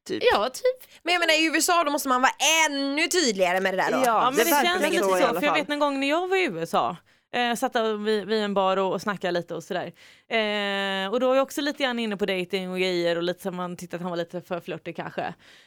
typ. 0.06 0.22
Ja, 0.32 0.48
typ. 0.48 0.90
Men 1.02 1.12
jag 1.14 1.20
menar 1.20 1.34
i 1.34 1.46
USA 1.46 1.84
då 1.84 1.90
måste 1.90 2.08
man 2.08 2.22
vara 2.22 2.32
ännu 2.68 3.08
tydligare 3.08 3.60
med 3.60 3.74
det 3.74 3.82
där 3.82 3.92
då. 3.92 3.98
Ja, 3.98 4.04
Ja 4.04 4.30
men 4.30 4.34
det 4.38 4.44
det, 4.44 4.66
känns 4.66 4.90
lite 4.90 5.02
så 5.02 5.10
så, 5.10 5.18
i 5.18 5.22
alla 5.22 5.40
för 5.40 5.46
jag 5.46 5.54
vet 5.54 5.70
en 5.70 5.78
gång 5.78 6.00
när 6.00 6.08
jag 6.08 6.28
var 6.28 6.36
i 6.36 6.44
USA 6.44 6.96
Eh, 7.36 7.54
satt 7.54 7.76
vid, 8.06 8.26
vid 8.26 8.42
en 8.42 8.54
bar 8.54 8.76
och, 8.76 8.92
och 8.92 9.02
snackade 9.02 9.32
lite 9.32 9.54
och 9.54 9.64
sådär. 9.64 9.92
Eh, 10.28 11.12
och 11.12 11.20
då 11.20 11.28
var 11.28 11.34
jag 11.34 11.42
också 11.42 11.60
lite 11.60 11.82
grann 11.82 11.98
inne 11.98 12.16
på 12.16 12.26
dating 12.26 12.70
och 12.70 12.78
grejer 12.78 13.16
och 13.16 13.22
lite 13.22 13.42
så 13.42 13.50
man 13.50 13.76
tyckte 13.76 13.96
att 13.96 14.02
han 14.02 14.10
var 14.10 14.16
lite 14.16 14.40
för 14.40 14.60
flörtig 14.60 14.96
kanske. 14.96 15.22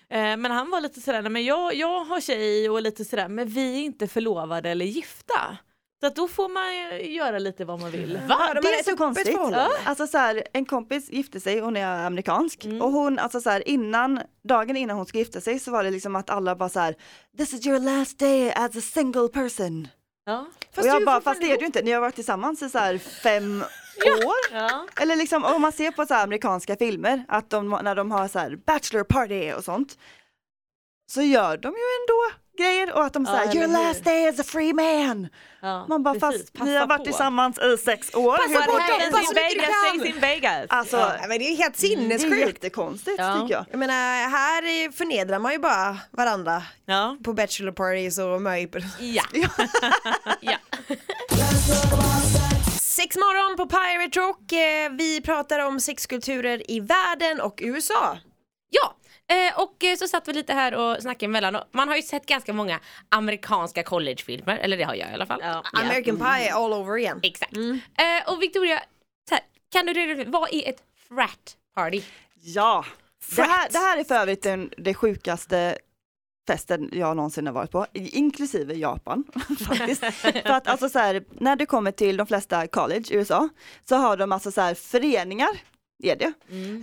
Eh, 0.10 0.38
men 0.38 0.46
han 0.46 0.70
var 0.70 0.82
lite 0.82 1.02
sådär, 1.02 1.22
"Nej, 1.22 1.32
men 1.32 1.46
jag, 1.46 1.74
jag 1.76 2.06
har 2.06 2.22
tjej 2.22 2.70
och 2.70 2.82
lite 2.82 3.06
sådär, 3.06 3.28
men 3.28 3.48
vi 3.48 3.76
är 3.76 3.80
inte 3.86 4.08
förlovade 4.08 4.70
eller 4.70 4.86
gifta. 4.86 5.58
Så 6.00 6.08
att 6.08 6.15
då 6.15 6.27
får 6.27 6.50
man 6.50 7.00
göra 7.13 7.39
lite 7.39 7.65
vad 7.65 7.79
man 7.79 7.91
vill. 7.91 8.20
Va? 8.27 8.53
Det 8.62 8.68
är 8.68 8.84
så 8.84 8.98
konstigt. 8.98 9.38
Alltså 9.86 10.08
så 10.08 10.18
här, 10.18 10.44
en 10.53 10.65
kompis 10.65 11.10
gifte 11.10 11.39
sig, 11.39 11.60
hon 11.60 11.77
är 11.77 12.06
amerikansk 12.06 12.65
och 12.82 12.91
hon, 12.91 13.20
alltså 13.20 13.41
så 13.41 13.50
här, 13.50 13.68
innan, 13.68 14.22
dagen 14.44 14.77
innan 14.77 14.98
hon 14.98 15.06
skulle 15.06 15.22
gifta 15.24 15.41
sig 15.41 15.60
så 15.60 15.72
var 15.72 15.84
det 15.84 15.91
liksom 15.91 16.15
att 16.15 16.29
alla 16.29 16.56
bara 16.56 16.70
så 16.70 16.79
här, 16.79 16.96
this 17.38 17.53
is 17.53 17.68
your 17.68 17.79
last 17.79 18.20
day 18.20 18.51
as 18.56 18.77
a 18.77 18.82
single 18.82 19.27
person. 19.27 19.88
Ja. 20.25 20.46
och 20.77 20.86
jag 20.86 21.06
bara, 21.06 21.22
fast 21.22 21.41
det 21.41 21.48
är 21.51 21.56
det 21.56 21.60
ju 21.60 21.65
inte, 21.65 21.82
ni 21.82 21.91
har 21.91 22.01
varit 22.01 22.15
tillsammans 22.15 22.62
i 22.62 22.70
så 22.70 22.77
här 22.77 22.98
fem 22.98 23.62
år. 24.25 24.36
Ja. 24.53 24.86
Eller 25.01 25.15
liksom 25.15 25.44
om 25.46 25.62
man 25.62 25.72
ser 25.72 25.91
på 25.91 26.06
så 26.06 26.13
här 26.13 26.24
amerikanska 26.24 26.75
filmer, 26.75 27.24
att 27.27 27.50
de, 27.50 27.79
när 27.84 27.96
de 27.96 28.12
har 28.12 28.27
så 28.27 28.39
här 28.39 28.56
bachelor 28.65 29.03
party 29.03 29.53
och 29.53 29.63
sånt, 29.63 29.98
så 31.10 31.22
gör 31.22 31.58
de 31.58 31.68
ju 31.68 31.74
ändå 32.01 32.36
grejer 32.58 32.94
och 32.94 33.06
att 33.06 33.13
de 33.13 33.25
Ja, 33.25 33.32
säger 33.32 33.51
eller 33.51 33.78
your 33.80 33.88
last 33.88 34.04
day 34.04 34.28
as 34.30 34.39
a 34.39 34.44
free 34.44 34.74
man. 34.74 35.28
Ja, 35.62 35.86
Man 35.88 36.04
bara 36.04 36.13
precis. 36.20 36.39
fast 36.42 36.54
Passa 36.54 36.66
ni 36.66 36.75
har 36.75 36.88
varit 36.88 36.98
på. 37.00 37.04
tillsammans 37.06 37.60
i 37.60 37.78
sex 37.78 38.13
år. 38.16 38.38
Passa 38.38 38.50
Hur 38.50 38.56
på 38.66 38.72
går 38.72 38.80
dem, 38.80 38.88
det? 39.00 39.12
passa 39.12 39.24
Stays 39.24 39.54
in 39.54 39.60
så 39.60 39.60
mycket 39.60 39.70
du 39.94 40.00
Vegas, 40.00 40.16
in 40.16 40.22
Vegas. 40.22 40.66
Alltså, 40.70 40.98
Ja, 40.98 41.28
men 41.28 41.39
det 41.39 41.46
är 41.46 41.50
ju 41.50 41.56
helt 41.56 41.78
det 41.80 41.86
är 41.86 41.89
sinnessjukt. 41.89 42.38
jättekonstigt 42.48 43.16
Ja. 43.20 43.34
tycker 43.42 43.54
jag. 43.54 43.66
Jag 43.72 43.80
menar, 43.80 44.30
här 44.30 44.63
är- 44.63 44.92
förnedrar 44.92 45.39
man 45.39 45.51
ju 45.51 45.60
bara 45.60 45.98
varandra 46.12 46.63
Ja. 46.86 47.18
på 47.24 47.34
bachelor 47.34 47.72
parties 47.72 48.18
och 48.18 48.42
möjper. 48.42 48.84
Ja. 49.00 49.24
ja. 50.42 50.58
Sex 52.82 53.16
morgon 53.16 53.58
på 53.58 53.66
Pirate 53.66 54.20
Rock. 54.20 54.51
Eh, 54.51 54.92
Vi 54.92 55.22
pratar 55.22 55.60
om 55.60 55.80
sexkulturer 55.80 56.72
i 56.72 56.80
världen 56.80 57.42
och 57.42 57.60
USA. 57.63 58.18
Eh, 59.30 59.62
och 59.62 59.84
eh, 59.84 59.96
så 59.96 60.08
satt 60.08 60.28
vi 60.28 60.34
lite 60.34 60.54
här 60.54 60.76
och 60.76 61.02
snackade 61.02 61.26
emellan 61.26 61.56
och 61.56 61.64
man 61.72 61.88
har 61.88 61.96
ju 61.96 62.02
sett 62.02 62.26
ganska 62.26 62.54
många 62.54 62.80
amerikanska 63.10 63.84
collegefilmer, 63.84 64.58
eller 64.58 64.78
det 64.78 64.84
har 64.84 64.96
jag 64.96 65.10
i 65.10 65.14
alla 65.14 65.26
fall. 65.26 65.40
Ja. 65.44 65.64
American 65.74 66.18
Pie 66.18 66.54
all 66.54 66.74
over 66.74 66.94
again. 66.94 67.20
Exakt. 67.24 67.54
Eh, 67.58 68.34
och 68.34 68.42
Victoria, 68.42 68.80
så 69.30 69.36
här, 69.36 69.44
kan 69.72 69.86
du 69.86 69.94
redogöra 69.94 70.30
vad 70.30 70.54
är 70.54 70.70
ett 70.70 70.84
frat 71.08 71.58
party? 71.76 72.02
Ja, 72.42 72.86
det 73.36 73.42
här, 73.42 73.70
det 73.72 73.78
här 73.78 73.98
är 73.98 74.04
för 74.04 74.16
övrigt 74.16 74.44
den, 74.44 74.70
det 74.78 74.94
sjukaste 74.94 75.78
festen 76.48 76.90
jag 76.92 77.16
någonsin 77.16 77.48
har 77.48 77.54
varit 77.54 77.72
på, 77.72 77.86
inklusive 77.94 78.74
Japan 78.74 79.24
faktiskt. 79.68 80.06
för 80.14 80.50
att 80.50 80.68
alltså 80.68 80.90
så 80.90 81.00
här, 81.00 81.24
när 81.30 81.56
det 81.56 81.66
kommer 81.66 81.92
till 81.92 82.18
de 82.18 82.28
flesta 82.28 82.68
college 82.68 83.06
i 83.10 83.16
USA 83.16 83.50
så 83.90 83.96
har 83.96 84.18
de 84.18 84.32
alltså 84.32 84.52
så 84.52 84.62
här 84.62 84.76
föreningar 84.76 85.50
är 86.00 86.15
det. 86.15 86.34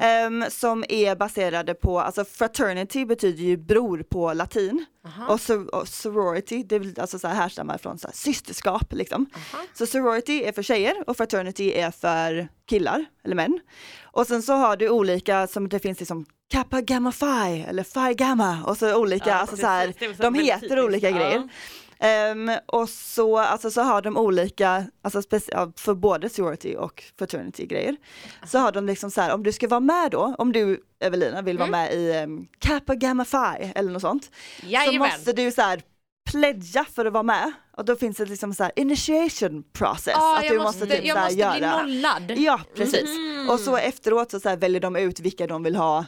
Ehm, 0.04 0.44
som 0.50 0.84
är 0.88 1.16
baserade 1.16 1.74
på, 1.74 2.00
alltså 2.00 2.24
fraternity 2.24 3.04
betyder 3.04 3.42
ju 3.42 3.56
bror 3.56 4.02
på 4.08 4.32
latin. 4.32 4.84
Och, 5.28 5.40
sor- 5.40 5.74
och 5.74 5.88
sorority, 5.88 6.62
det 6.62 6.78
vill 6.78 7.00
alltså 7.00 7.18
så 7.18 7.28
här 7.28 7.34
härstammar 7.34 7.78
från 7.78 7.98
så 7.98 8.06
här 8.08 8.14
systerskap 8.14 8.92
liksom. 8.92 9.26
Så 9.74 9.86
sorority 9.86 10.42
är 10.44 10.52
för 10.52 10.62
tjejer 10.62 11.04
och 11.06 11.16
fraternity 11.16 11.72
är 11.72 11.90
för 11.90 12.48
killar 12.68 13.04
eller 13.24 13.34
män. 13.36 13.60
Och 14.04 14.26
sen 14.26 14.42
så 14.42 14.52
har 14.52 14.76
du 14.76 14.90
olika, 14.90 15.46
som 15.46 15.68
det 15.68 15.78
finns 15.78 15.98
liksom 16.00 16.26
Kappa 16.50 16.80
Gamma 16.80 17.12
Phi 17.12 17.64
eller 17.68 17.82
Phi 18.08 18.14
Gamma 18.14 18.64
och 18.64 18.76
så 18.76 18.96
olika, 18.96 19.28
Ja, 19.30 19.34
alltså 19.34 19.56
så 19.56 19.66
här, 19.66 19.94
de 20.22 20.34
heter 20.34 20.84
olika 20.84 21.10
Ja. 21.10 21.16
grejer. 21.16 21.48
Ehm, 22.00 22.50
och 22.66 22.88
så, 22.88 23.38
alltså, 23.38 23.70
så 23.70 23.82
har 23.82 24.02
de 24.02 24.16
olika, 24.16 24.84
alltså 25.02 25.22
för 25.76 25.94
både 25.94 26.28
sorority 26.28 26.76
och 26.76 27.04
fraternity 27.18 27.66
grejer. 27.66 27.96
Så 28.46 28.58
har 28.58 28.72
de 28.72 28.86
liksom 28.86 29.10
så 29.10 29.20
här, 29.20 29.34
om 29.34 29.42
du 29.42 29.52
ska 29.52 29.68
vara 29.68 29.80
med 29.80 30.10
då, 30.10 30.34
om 30.38 30.52
du 30.52 30.80
Evelina 31.00 31.42
vill 31.42 31.58
vara 31.58 31.70
med 31.70 31.94
i 31.94 32.22
um, 32.24 32.48
Kappa 32.58 32.94
Gamma 32.94 33.24
Phi 33.24 33.72
eller 33.74 33.90
något 33.92 34.02
sånt. 34.02 34.24
Så 34.24 34.66
Jajamän. 34.66 34.98
måste 34.98 35.32
du 35.32 35.52
så 35.52 35.62
här 35.62 35.82
pledga 36.30 36.84
för 36.84 37.04
att 37.06 37.12
vara 37.12 37.22
med. 37.22 37.52
Och 37.76 37.84
då 37.84 37.96
finns 37.96 38.16
det 38.16 38.24
liksom 38.24 38.54
så 38.54 38.62
här 38.62 38.72
initiation 38.76 39.64
process. 39.72 40.14
Ja, 40.16 40.38
att 40.38 40.48
du 40.48 40.58
måste, 40.58 40.80
måste, 40.80 40.96
typ 40.96 41.04
jag 41.04 41.14
så 41.14 41.18
här 41.18 41.26
måste 41.26 41.40
göra. 41.40 41.84
bli 41.84 41.94
nollad. 41.94 42.38
Ja, 42.38 42.60
precis. 42.76 43.10
Och 43.50 43.60
så 43.60 43.76
efteråt 43.76 44.30
så, 44.30 44.40
så 44.40 44.56
väljer 44.56 44.80
de 44.80 44.96
ut 44.96 45.20
vilka 45.20 45.46
de 45.46 45.62
vill 45.62 45.76
ha 45.76 46.04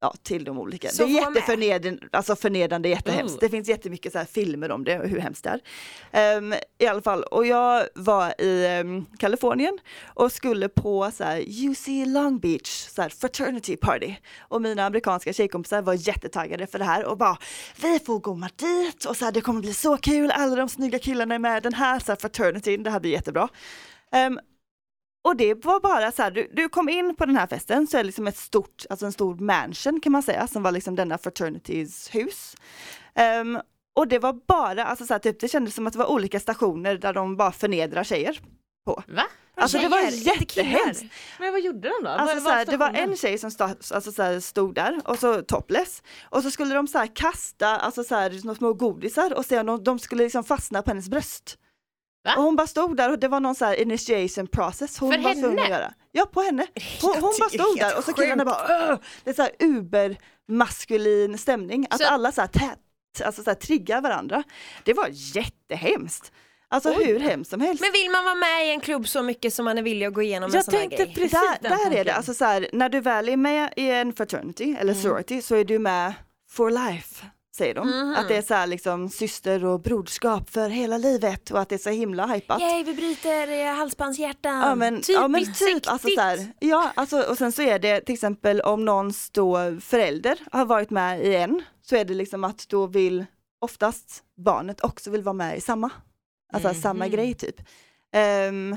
ja, 0.00 0.14
till 0.22 0.44
de 0.44 0.58
olika. 0.58 0.88
Så 0.88 1.04
det 1.04 1.10
är 1.10 1.14
jätteförnedrande, 1.14 2.08
alltså 2.12 2.36
förnedrande, 2.36 2.88
jättehemskt. 2.88 3.34
Oh. 3.34 3.40
Det 3.40 3.48
finns 3.48 3.68
jättemycket 3.68 4.12
så 4.12 4.24
filmer 4.24 4.70
om 4.70 4.84
det 4.84 5.00
och 5.00 5.08
hur 5.08 5.18
hemskt 5.18 5.44
det 5.44 5.50
är. 5.50 5.60
Ehm, 6.36 6.54
I 6.78 6.86
alla 6.86 7.02
fall, 7.02 7.22
och 7.22 7.46
jag 7.46 7.88
var 7.94 8.40
i 8.40 8.66
ehm, 8.66 9.06
Kalifornien 9.18 9.78
och 10.06 10.32
skulle 10.32 10.68
på 10.68 11.10
så 11.10 11.24
här 11.24 11.40
UC 11.40 11.88
Long 12.06 12.38
Beach, 12.38 12.86
så 12.88 13.02
här 13.02 13.08
fraternity 13.08 13.76
party. 13.76 14.14
Och 14.38 14.62
mina 14.62 14.86
amerikanska 14.86 15.32
tjejkompisar 15.32 15.82
var 15.82 16.08
jättetaggade 16.08 16.66
för 16.66 16.78
det 16.78 16.84
här 16.84 17.04
och 17.04 17.18
bara, 17.18 17.36
vi 17.82 17.98
får 17.98 18.20
komma 18.20 18.50
dit 18.56 19.04
och 19.04 19.16
så 19.16 19.24
här, 19.24 19.32
det 19.32 19.40
kommer 19.40 19.60
bli 19.60 19.74
så 19.74 19.96
kul, 19.96 20.30
alla 20.30 20.56
de 20.56 20.68
snygga 20.68 20.98
killarna 20.98 21.34
är 21.34 21.38
med, 21.38 21.62
den 21.62 21.74
här, 21.74 21.98
så 21.98 22.12
här 22.12 22.16
fraternityn, 22.16 22.82
det 22.82 22.90
här 22.90 23.00
blir 23.00 23.10
jättebra. 23.10 23.48
Ehm, 24.12 24.40
och 25.28 25.36
det 25.36 25.64
var 25.64 25.80
bara 25.80 26.12
så 26.12 26.22
här, 26.22 26.30
du, 26.30 26.50
du 26.52 26.68
kom 26.68 26.88
in 26.88 27.14
på 27.16 27.26
den 27.26 27.36
här 27.36 27.46
festen 27.46 27.86
så 27.86 27.96
är 27.96 28.02
det 28.02 28.06
liksom 28.06 28.26
ett 28.26 28.36
stort, 28.36 28.84
alltså 28.90 29.06
en 29.06 29.12
stor 29.12 29.34
mansion 29.34 30.00
kan 30.00 30.12
man 30.12 30.22
säga, 30.22 30.46
som 30.46 30.62
var 30.62 30.72
liksom 30.72 30.96
denna 30.96 31.18
fraternitys 31.18 32.14
hus. 32.14 32.56
Ehm, 33.14 33.58
och 33.94 34.08
det 34.08 34.18
var 34.18 34.32
bara, 34.48 34.84
alltså 34.84 35.06
så 35.06 35.14
här, 35.14 35.18
typ, 35.18 35.40
det 35.40 35.48
kändes 35.48 35.74
som 35.74 35.86
att 35.86 35.92
det 35.92 35.98
var 35.98 36.10
olika 36.10 36.40
stationer 36.40 36.94
där 36.98 37.12
de 37.12 37.36
bara 37.36 37.52
förnedrar 37.52 38.04
tjejer 38.04 38.40
på. 38.86 39.02
Va? 39.08 39.22
Alltså 39.56 39.78
det 39.78 39.88
var 39.88 40.10
Tjejer, 40.10 40.32
inte 40.32 40.44
killar. 40.44 40.66
jättehemskt. 40.68 41.04
Men 41.38 41.52
vad 41.52 41.60
gjorde 41.60 41.88
de 41.88 42.04
då? 42.04 42.08
Alltså 42.10 42.34
Vad- 42.34 42.42
så 42.42 42.48
här, 42.50 42.66
vad 42.66 42.74
det 42.74 42.76
var 42.76 42.90
en 42.90 43.16
tjej 43.16 43.38
som 43.38 43.50
stod, 43.50 43.70
alltså 43.70 44.12
så 44.12 44.22
här, 44.22 44.40
stod 44.40 44.74
där 44.74 45.00
och 45.04 45.18
så 45.18 45.42
topless 45.42 46.02
och 46.22 46.42
så 46.42 46.50
skulle 46.50 46.74
de 46.74 46.88
så 46.88 46.98
här 46.98 47.16
kasta 47.16 47.68
alltså 47.76 48.04
så 48.04 48.14
här, 48.14 48.54
små 48.54 48.72
godisar 48.72 49.32
och 49.34 49.44
se 49.46 49.60
om 49.60 49.66
de, 49.66 49.84
de 49.84 49.98
skulle 49.98 50.22
liksom 50.24 50.44
fastna 50.44 50.82
på 50.82 50.90
hennes 50.90 51.08
bröst. 51.08 51.58
Va? 52.28 52.34
Och 52.36 52.42
hon 52.42 52.56
bara 52.56 52.66
stod 52.66 52.96
där 52.96 53.10
och 53.12 53.18
det 53.18 53.28
var 53.28 53.40
någon 53.40 53.54
så 53.54 53.64
här 53.64 53.74
initiation 53.80 54.46
process 54.46 54.98
hon 54.98 55.12
För 55.12 55.18
var 55.18 55.32
tvungen 55.32 55.48
henne? 55.58 55.62
att 55.62 55.68
göra. 55.70 55.92
Ja 56.12 56.26
på 56.32 56.40
henne. 56.42 56.66
Hon, 57.02 57.12
hon 57.14 57.32
bara 57.40 57.48
stod 57.48 57.78
där 57.78 57.98
och 57.98 58.04
så 58.04 58.12
killarna 58.12 58.44
bara 58.44 58.90
"Åh!" 58.92 58.98
Det 59.24 59.30
är 59.30 59.34
så 59.34 59.42
här 59.42 59.50
uber 59.58 60.16
maskulin 60.48 61.38
stämning, 61.38 61.86
att 61.90 62.00
Så- 62.00 62.06
alla 62.08 62.32
så 62.32 62.40
här 62.40 62.48
tätt, 62.48 63.22
alltså 63.24 63.42
så 63.42 63.50
här 63.50 63.54
triggar 63.54 64.00
varandra. 64.00 64.42
Det 64.84 64.94
var 64.94 65.08
jättehemskt. 65.12 66.32
Alltså 66.70 66.92
hur 66.92 67.20
hemskt 67.20 67.50
som 67.50 67.60
helst. 67.60 67.80
Men 67.80 67.92
vill 67.92 68.10
man 68.10 68.24
vara 68.24 68.34
med 68.34 68.66
i 68.66 68.70
en 68.70 68.80
klubb 68.80 69.08
så 69.08 69.22
mycket 69.22 69.54
som 69.54 69.64
man 69.64 69.78
är 69.78 69.82
villig 69.82 70.06
att 70.06 70.14
gå 70.14 70.22
igenom 70.22 70.50
en 70.50 70.54
Jag 70.56 70.64
sån 70.64 70.74
här 70.74 70.80
tänkte 70.80 71.04
grej? 71.04 71.14
precis 71.14 71.30
där, 71.60 71.68
där 71.68 71.96
är 71.96 72.04
det, 72.04 72.12
alltså 72.14 72.34
så 72.34 72.44
här, 72.44 72.68
när 72.72 72.88
du 72.88 73.00
väl 73.00 73.28
är 73.28 73.36
med 73.36 73.72
i 73.76 73.90
en 73.90 74.12
fraternity 74.12 74.76
eller 74.80 74.94
sorority 74.94 75.42
så 75.42 75.54
är 75.56 75.64
du 75.64 75.78
med 75.78 76.12
for 76.50 76.70
life, 76.70 77.26
säger 77.56 77.74
de. 77.74 78.14
Att 78.18 78.28
det 78.28 78.36
är 78.36 78.42
så 78.42 78.54
här 78.54 78.66
liksom 78.66 79.08
syster 79.08 79.64
och 79.64 79.80
broderskap 79.80 80.50
för 80.50 80.68
hela 80.68 80.98
livet 80.98 81.50
och 81.50 81.60
att 81.60 81.68
det 81.68 81.74
är 81.74 81.78
så 81.78 81.90
himla 81.90 82.26
hypat. 82.26 82.60
Yay, 82.60 82.84
vi 82.84 82.94
bryter 82.94 83.66
eh, 83.66 83.74
halsbandshjärtan. 83.74 84.60
Ja 84.60 84.74
men, 84.74 85.02
ja, 85.08 85.28
men 85.28 85.54
typ, 85.54 85.82
alltså 85.86 86.08
så 86.08 86.20
här, 86.20 86.52
ja 86.58 86.92
alltså 86.94 87.20
och 87.20 87.38
sen 87.38 87.52
så 87.52 87.62
är 87.62 87.78
det 87.78 88.00
till 88.00 88.14
exempel 88.14 88.60
om 88.60 88.84
någons 88.84 89.30
då 89.30 89.58
förälder 89.80 90.38
har 90.52 90.64
varit 90.64 90.90
med 90.90 91.24
i 91.24 91.34
en 91.36 91.62
så 91.82 91.96
är 91.96 92.04
det 92.04 92.14
liksom 92.14 92.44
att 92.44 92.68
då 92.68 92.86
vill 92.86 93.26
oftast 93.60 94.22
barnet 94.36 94.84
också 94.84 95.10
vill 95.10 95.22
vara 95.22 95.32
med 95.32 95.58
i 95.58 95.60
samma. 95.60 95.90
Alltså 96.52 96.74
samma 96.74 97.08
grej 97.08 97.34
typ. 97.34 97.56
Ehm, 98.12 98.76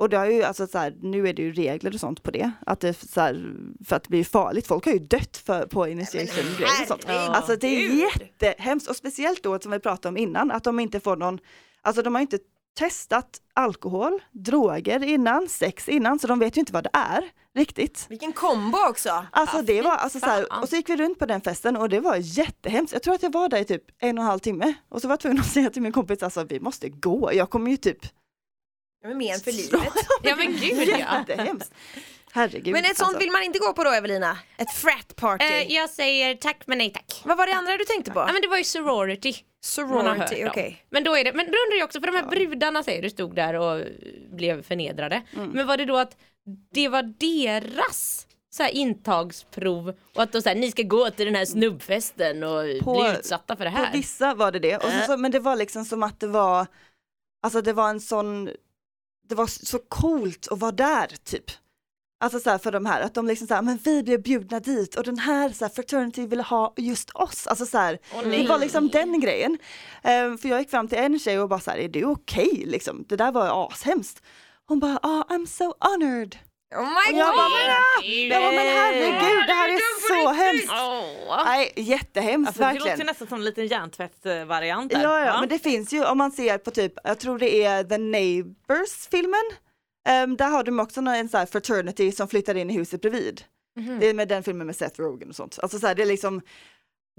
och 0.00 0.08
det 0.08 0.16
har 0.16 0.26
ju, 0.26 0.42
alltså 0.42 0.66
så 0.66 0.78
här, 0.78 0.94
nu 1.02 1.28
är 1.28 1.32
det 1.32 1.42
ju 1.42 1.52
regler 1.52 1.94
och 1.94 2.00
sånt 2.00 2.22
på 2.22 2.30
det, 2.30 2.50
att 2.66 2.80
det 2.80 2.94
så 2.94 3.20
här, 3.20 3.54
för 3.84 3.96
att 3.96 4.02
det 4.02 4.08
blir 4.08 4.24
farligt, 4.24 4.66
folk 4.66 4.84
har 4.84 4.92
ju 4.92 4.98
dött 4.98 5.36
för, 5.36 5.66
på 5.66 5.88
initiation 5.88 6.44
grejer 6.58 6.82
och 6.82 6.88
sånt. 6.88 7.04
Alltså 7.08 7.56
det 7.56 7.66
är 7.66 7.94
jättehemskt 7.94 8.90
och 8.90 8.96
speciellt 8.96 9.42
då 9.42 9.58
som 9.58 9.72
vi 9.72 9.78
pratade 9.78 10.08
om 10.08 10.16
innan, 10.16 10.50
att 10.50 10.64
de 10.64 10.80
inte 10.80 11.00
får 11.00 11.16
någon, 11.16 11.38
alltså 11.82 12.02
de 12.02 12.14
har 12.14 12.22
inte 12.22 12.38
testat 12.78 13.40
alkohol, 13.54 14.20
droger 14.32 15.02
innan, 15.02 15.48
sex 15.48 15.88
innan, 15.88 16.18
så 16.18 16.26
de 16.26 16.38
vet 16.38 16.56
ju 16.56 16.60
inte 16.60 16.72
vad 16.72 16.84
det 16.84 16.90
är 16.92 17.30
riktigt. 17.54 18.06
Vilken 18.08 18.32
kombo 18.32 18.78
också. 18.90 19.26
Alltså 19.30 19.62
det 19.62 19.82
var, 19.82 19.96
alltså 19.96 20.20
så 20.20 20.26
här, 20.26 20.62
och 20.62 20.68
så 20.68 20.76
gick 20.76 20.88
vi 20.88 20.96
runt 20.96 21.18
på 21.18 21.26
den 21.26 21.40
festen 21.40 21.76
och 21.76 21.88
det 21.88 22.00
var 22.00 22.16
jättehemskt. 22.16 22.92
Jag 22.92 23.02
tror 23.02 23.14
att 23.14 23.22
jag 23.22 23.32
var 23.32 23.48
där 23.48 23.58
i 23.58 23.64
typ 23.64 23.82
en 23.98 24.18
och 24.18 24.24
en 24.24 24.28
halv 24.30 24.38
timme 24.38 24.74
och 24.88 25.00
så 25.00 25.08
var 25.08 25.12
jag 25.12 25.20
tvungen 25.20 25.40
att 25.40 25.46
säga 25.46 25.70
till 25.70 25.82
min 25.82 25.92
kompis, 25.92 26.22
alltså 26.22 26.44
vi 26.44 26.60
måste 26.60 26.88
gå, 26.88 27.30
jag 27.34 27.50
kommer 27.50 27.70
ju 27.70 27.76
typ 27.76 28.19
Men 29.02 29.18
men 29.18 29.40
för 29.40 29.52
livet. 29.52 29.92
Ja 30.22 30.36
men 30.36 30.56
gud 30.56 30.88
ja. 30.88 31.18
Jättehemskt. 31.18 31.74
Herregud. 32.32 32.72
Men 32.72 32.84
ett 32.84 32.96
sånt 32.96 33.00
alltså. 33.08 33.18
vill 33.18 33.30
man 33.30 33.42
inte 33.42 33.58
gå 33.58 33.72
på 33.72 33.84
då 33.84 33.90
Evelina? 33.90 34.38
Ett 34.56 34.74
frat 34.74 35.16
party. 35.16 35.44
Eh, 35.44 35.72
jag 35.72 35.90
säger 35.90 36.34
tack 36.34 36.62
men 36.66 36.78
nej 36.78 36.90
tack. 36.90 37.22
Vad 37.24 37.38
var 37.38 37.46
det 37.46 37.54
andra 37.54 37.76
du 37.76 37.84
tänkte 37.84 38.10
på? 38.10 38.20
Ja 38.20 38.32
men 38.32 38.42
det 38.42 38.48
var 38.48 38.58
ju 38.58 38.64
sorority. 38.64 39.34
Sorority, 39.62 40.46
okej. 40.48 40.84
Men 40.90 41.04
då 41.04 41.16
är 41.16 41.24
det, 41.24 41.32
men 41.32 41.46
då 41.46 41.52
undrar 41.52 41.78
jag 41.78 41.84
också, 41.84 42.00
för 42.00 42.06
de 42.06 42.16
här 42.16 42.26
brudarna 42.26 42.82
säger 42.82 43.02
du 43.02 43.10
stod 43.10 43.34
där 43.34 43.54
och 43.54 43.84
blev 44.32 44.62
förnedrade. 44.62 45.22
Mm. 45.36 45.50
Men 45.50 45.66
var 45.66 45.76
det 45.76 45.84
då 45.84 45.96
att 45.96 46.16
det 46.72 46.88
var 46.88 47.02
deras 47.02 48.26
så 48.50 48.62
här 48.62 48.70
intagsprov 48.70 49.94
och 50.14 50.22
att 50.22 50.32
då 50.32 50.42
så 50.42 50.48
här, 50.48 50.56
ni 50.56 50.70
ska 50.70 50.82
gå 50.82 51.10
till 51.10 51.26
den 51.26 51.34
här 51.34 51.44
snubbfesten 51.44 52.42
och 52.42 52.64
På- 52.82 53.00
bli 53.00 53.18
utsatta 53.18 53.56
för 53.56 53.64
det 53.64 53.70
På 53.70 53.76
här. 53.76 53.92
vissa 53.92 54.34
var 54.34 54.52
det 54.52 54.58
det, 54.58 54.76
och 54.76 54.82
så, 54.90 55.06
så, 55.06 55.16
men 55.16 55.30
det 55.30 55.40
var 55.40 55.56
liksom 55.56 55.84
som 55.84 56.02
att 56.02 56.20
det 56.20 56.26
var, 56.26 56.66
alltså 57.42 57.62
det 57.62 57.72
var 57.72 57.90
en 57.90 58.00
sån 58.00 58.50
det 59.30 59.36
var 59.36 59.46
så 59.46 59.78
coolt 59.78 60.48
att 60.50 60.58
vara 60.58 60.72
där 60.72 61.06
typ. 61.24 61.44
Alltså 62.20 62.40
så 62.40 62.50
här 62.50 62.58
för 62.58 62.72
de 62.72 62.86
här, 62.86 63.00
att 63.00 63.14
de 63.14 63.26
liksom 63.26 63.46
så 63.46 63.54
här, 63.54 63.62
men 63.62 63.78
vi 63.84 64.02
blev 64.02 64.22
bjudna 64.22 64.60
dit 64.60 64.94
och 64.94 65.04
den 65.04 65.18
här, 65.18 65.50
så 65.50 65.64
här 65.64 65.72
fraternity 65.72 66.26
ville 66.26 66.42
ha 66.42 66.74
just 66.76 67.10
oss. 67.10 67.46
Alltså 67.46 67.66
så 67.66 67.78
här, 67.78 67.98
det 68.30 68.48
var 68.48 68.58
liksom 68.58 68.88
den 68.88 69.20
grejen. 69.20 69.58
Ehm, 70.02 70.38
för 70.38 70.48
jag 70.48 70.58
gick 70.58 70.70
fram 70.70 70.88
till 70.88 70.98
en 70.98 71.18
tjej 71.18 71.40
och 71.40 71.48
bara 71.48 71.60
så 71.60 71.70
här, 71.70 71.78
är 71.78 71.88
det 71.88 72.04
okej 72.04 72.64
liksom? 72.66 73.04
Det 73.08 73.16
där 73.16 73.32
var 73.32 73.66
ashemskt. 73.66 74.22
Hon 74.66 74.80
bara, 74.80 74.98
ah, 75.02 75.24
I'm 75.28 75.46
so 75.46 75.74
honored. 75.80 76.36
Oh 76.74 76.82
my 77.12 77.18
jag 77.18 77.34
bara, 77.36 77.48
god! 77.48 77.52
men, 78.02 78.28
jag 78.28 78.42
bara, 78.42 78.50
men 78.52 78.66
herregud, 78.76 79.46
det 79.46 79.52
här 79.52 79.68
är 79.68 79.78
så 80.08 80.28
hemskt. 80.32 80.70
Åh. 81.28 81.44
Nej, 81.44 81.72
jättehemskt 81.76 82.48
Alltså, 82.48 82.62
det 82.62 82.72
låter 82.72 82.84
verkligen. 82.86 83.06
nästan 83.06 83.28
som 83.28 83.38
en 83.38 83.44
liten 83.44 83.66
hjärntvättsvariant. 83.66 84.92
där. 84.92 85.02
Ja, 85.02 85.24
ja, 85.26 85.40
men 85.40 85.48
det 85.48 85.58
finns 85.58 85.92
ju 85.92 86.04
om 86.04 86.18
man 86.18 86.32
ser 86.32 86.58
på 86.58 86.70
typ, 86.70 86.92
jag 87.04 87.18
tror 87.18 87.38
det 87.38 87.64
är 87.64 87.84
The 87.84 87.98
Neighbors-filmen. 87.98 89.40
Ehm, 90.08 90.36
där 90.36 90.48
har 90.50 90.64
de 90.64 90.80
också 90.80 91.00
någon- 91.00 91.14
en 91.14 91.28
sån 91.28 91.38
här 91.38 91.46
fraternity 91.46 92.12
som 92.12 92.28
flyttar 92.28 92.54
in 92.56 92.70
i 92.70 92.74
huset 92.74 93.00
bredvid. 93.00 93.42
Det 94.00 94.06
är 94.08 94.14
med 94.14 94.28
den 94.28 94.42
filmen 94.42 94.66
med 94.66 94.76
Seth 94.76 95.00
Rogen 95.00 95.28
och 95.28 95.34
sånt. 95.36 95.58
Alltså 95.62 95.78
så 95.78 95.86
här, 95.86 95.94
det 95.94 96.02
är 96.02 96.06
liksom, 96.06 96.40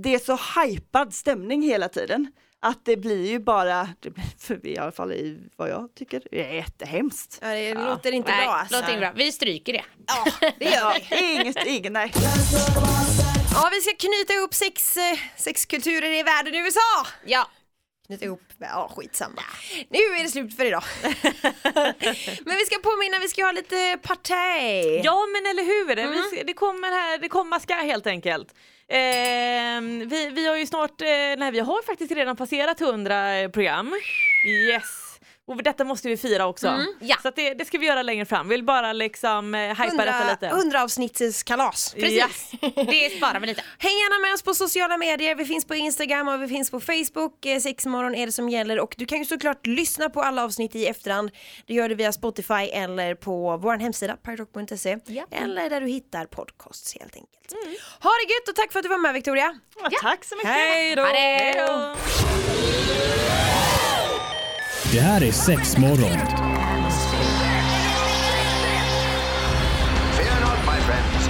det 0.01 0.15
är 0.15 0.19
så 0.19 0.39
hypad 0.61 1.13
stämning 1.13 1.61
hela 1.61 1.89
tiden. 1.89 2.31
Att 2.59 2.85
det 2.85 2.97
blir 2.97 3.29
ju 3.31 3.39
bara, 3.39 3.89
det 3.99 4.09
blir, 4.09 4.25
för 4.39 4.67
i 4.67 4.77
alla 4.77 4.91
fall 4.91 5.11
i 5.11 5.39
vad 5.55 5.69
jag 5.69 5.89
tycker, 5.95 6.21
det 6.31 6.45
är 6.49 6.53
jättehemskt. 6.53 7.39
Ja, 7.41 7.47
det 7.47 7.73
låter 7.73 8.11
inte 8.11 8.31
Nej, 8.31 8.45
bra 8.45 8.53
alltså. 8.53 8.75
låter 8.75 8.89
inte 8.89 8.99
bra. 8.99 9.11
Vi 9.15 9.31
stryker 9.31 9.73
det. 9.73 9.83
Det 10.59 10.65
gör 10.65 10.93
vi. 11.09 11.41
Inget, 11.41 11.65
ingen, 11.67 11.93
nej. 11.93 12.11
Ja, 13.53 13.69
vi 13.71 13.81
ska 13.81 13.91
knyta 13.99 14.33
ihop 14.33 14.53
sex, 14.53 14.97
eh, 14.97 15.19
sex 15.37 15.65
kulturer 15.65 16.19
i 16.19 16.23
världen 16.23 16.55
i 16.55 16.57
USA. 16.57 17.07
Ja. 17.25 17.47
Knyta 18.11 18.25
ihop, 18.25 18.41
ja 18.59 18.91
skitsamma. 18.95 19.41
Nu 19.89 19.97
är 19.99 20.23
det 20.23 20.29
slut 20.29 20.55
för 20.57 20.65
idag. 20.65 20.83
Men 22.45 22.57
vi 22.57 22.65
ska 22.65 22.77
påminna, 22.83 23.19
vi 23.19 23.27
ska 23.27 23.43
ha 23.45 23.51
lite 23.51 23.97
partaj. 24.01 25.01
Ja 25.03 25.25
men 25.33 25.45
eller 25.51 25.63
hur, 25.63 25.99
Mm. 25.99 26.23
vi 26.31 26.43
det 26.43 26.53
kommer 26.53 26.87
här, 26.87 27.17
det 27.17 27.29
komma 27.29 27.59
ska 27.59 27.73
helt 27.73 28.07
enkelt. 28.07 28.55
Ehm, 28.89 30.09
vi, 30.09 30.29
vi 30.29 30.47
har 30.47 30.57
ju 30.57 30.65
snart, 30.65 31.01
eh, 31.01 31.07
nej 31.37 31.51
vi 31.51 31.59
har 31.59 31.81
faktiskt 31.85 32.11
redan 32.11 32.35
passerat 32.35 32.81
100 32.81 33.35
eh, 33.37 33.49
program. 33.49 33.93
Yes! 34.47 35.00
Och 35.47 35.63
detta 35.63 35.83
måste 35.83 36.07
vi 36.07 36.17
fira 36.17 36.47
också. 36.47 36.67
Mm. 36.67 36.85
Ja. 36.99 37.15
Så 37.23 37.31
det, 37.35 37.53
det 37.53 37.65
ska 37.65 37.77
vi 37.77 37.85
göra 37.87 38.01
längre 38.01 38.25
fram. 38.25 38.47
Vill 38.47 38.63
bara 38.63 38.93
liksom 38.93 39.55
eh, 39.55 39.61
hypa 39.69 40.05
detta 40.05 40.17
100, 40.17 40.31
lite. 40.31 40.47
100 40.47 40.83
avsnittens 40.83 41.43
kalas. 41.43 41.93
Precis. 41.93 42.51
Det 42.75 43.17
sparar 43.17 43.39
vi 43.39 43.47
lite. 43.47 43.63
Häng 43.77 43.91
gärna 43.91 44.27
med 44.27 44.33
oss 44.33 44.41
på 44.41 44.53
sociala 44.53 44.97
medier. 44.97 45.35
Vi 45.35 45.45
finns 45.45 45.65
på 45.65 45.75
Instagram 45.75 46.27
och 46.27 46.41
vi 46.43 46.47
finns 46.47 46.71
på 46.71 46.79
Facebook. 46.79 47.45
Eh, 47.45 47.59
Sexmorgon 47.59 48.15
är 48.15 48.25
det 48.25 48.31
som 48.31 48.49
gäller 48.49 48.79
och 48.79 48.95
du 48.97 49.05
kan 49.05 49.17
ju 49.19 49.25
såklart 49.25 49.67
lyssna 49.67 50.09
på 50.09 50.21
alla 50.21 50.43
avsnitt 50.43 50.75
i 50.75 50.85
efterhand. 50.87 51.31
Det 51.67 51.73
gör 51.73 51.89
du 51.89 51.95
via 51.95 52.11
Spotify 52.11 52.53
eller 52.53 53.15
på 53.15 53.57
vår 53.57 53.77
hemsida 53.77 54.15
piratrock.se 54.15 54.97
Ja. 55.05 55.25
eller 55.31 55.69
där 55.69 55.81
du 55.81 55.87
hittar 55.87 56.25
podcasts 56.25 56.93
helt 56.99 57.15
enkelt. 57.15 57.53
Ha 58.03 58.09
det 58.09 58.33
gött 58.33 58.49
och 58.49 58.55
tack 58.55 58.71
för 58.71 58.79
att 58.79 58.83
du 58.83 58.89
var 58.89 58.97
med 58.97 59.13
Victoria. 59.13 59.59
Ja, 59.83 59.89
tack 60.01 60.25
så 60.25 60.35
mycket. 60.35 60.51
Hej 60.51 60.95
då! 60.95 61.03
Ha 64.91 64.99
det. 64.99 64.99
Hej 64.99 64.99
då! 64.99 64.99
Det 64.99 64.99
här 64.99 65.23
är 65.23 65.31
sex 65.31 65.77
morgon. 65.77 66.17
Fear 70.17 70.39
not, 70.41 70.59
my 70.65 70.79
friends. 70.81 71.29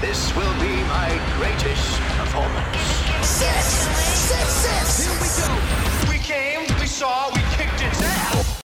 This 0.00 0.36
will 0.36 0.54
be 0.60 0.76
my 0.76 1.10
greatest 1.38 2.00
performance. 2.18 2.78
Six, 3.22 3.66
six, 4.28 4.48
six. 4.52 5.48
We 6.10 6.18
came, 6.18 6.66
we 6.80 6.86
saw, 6.86 7.30
we 7.34 7.41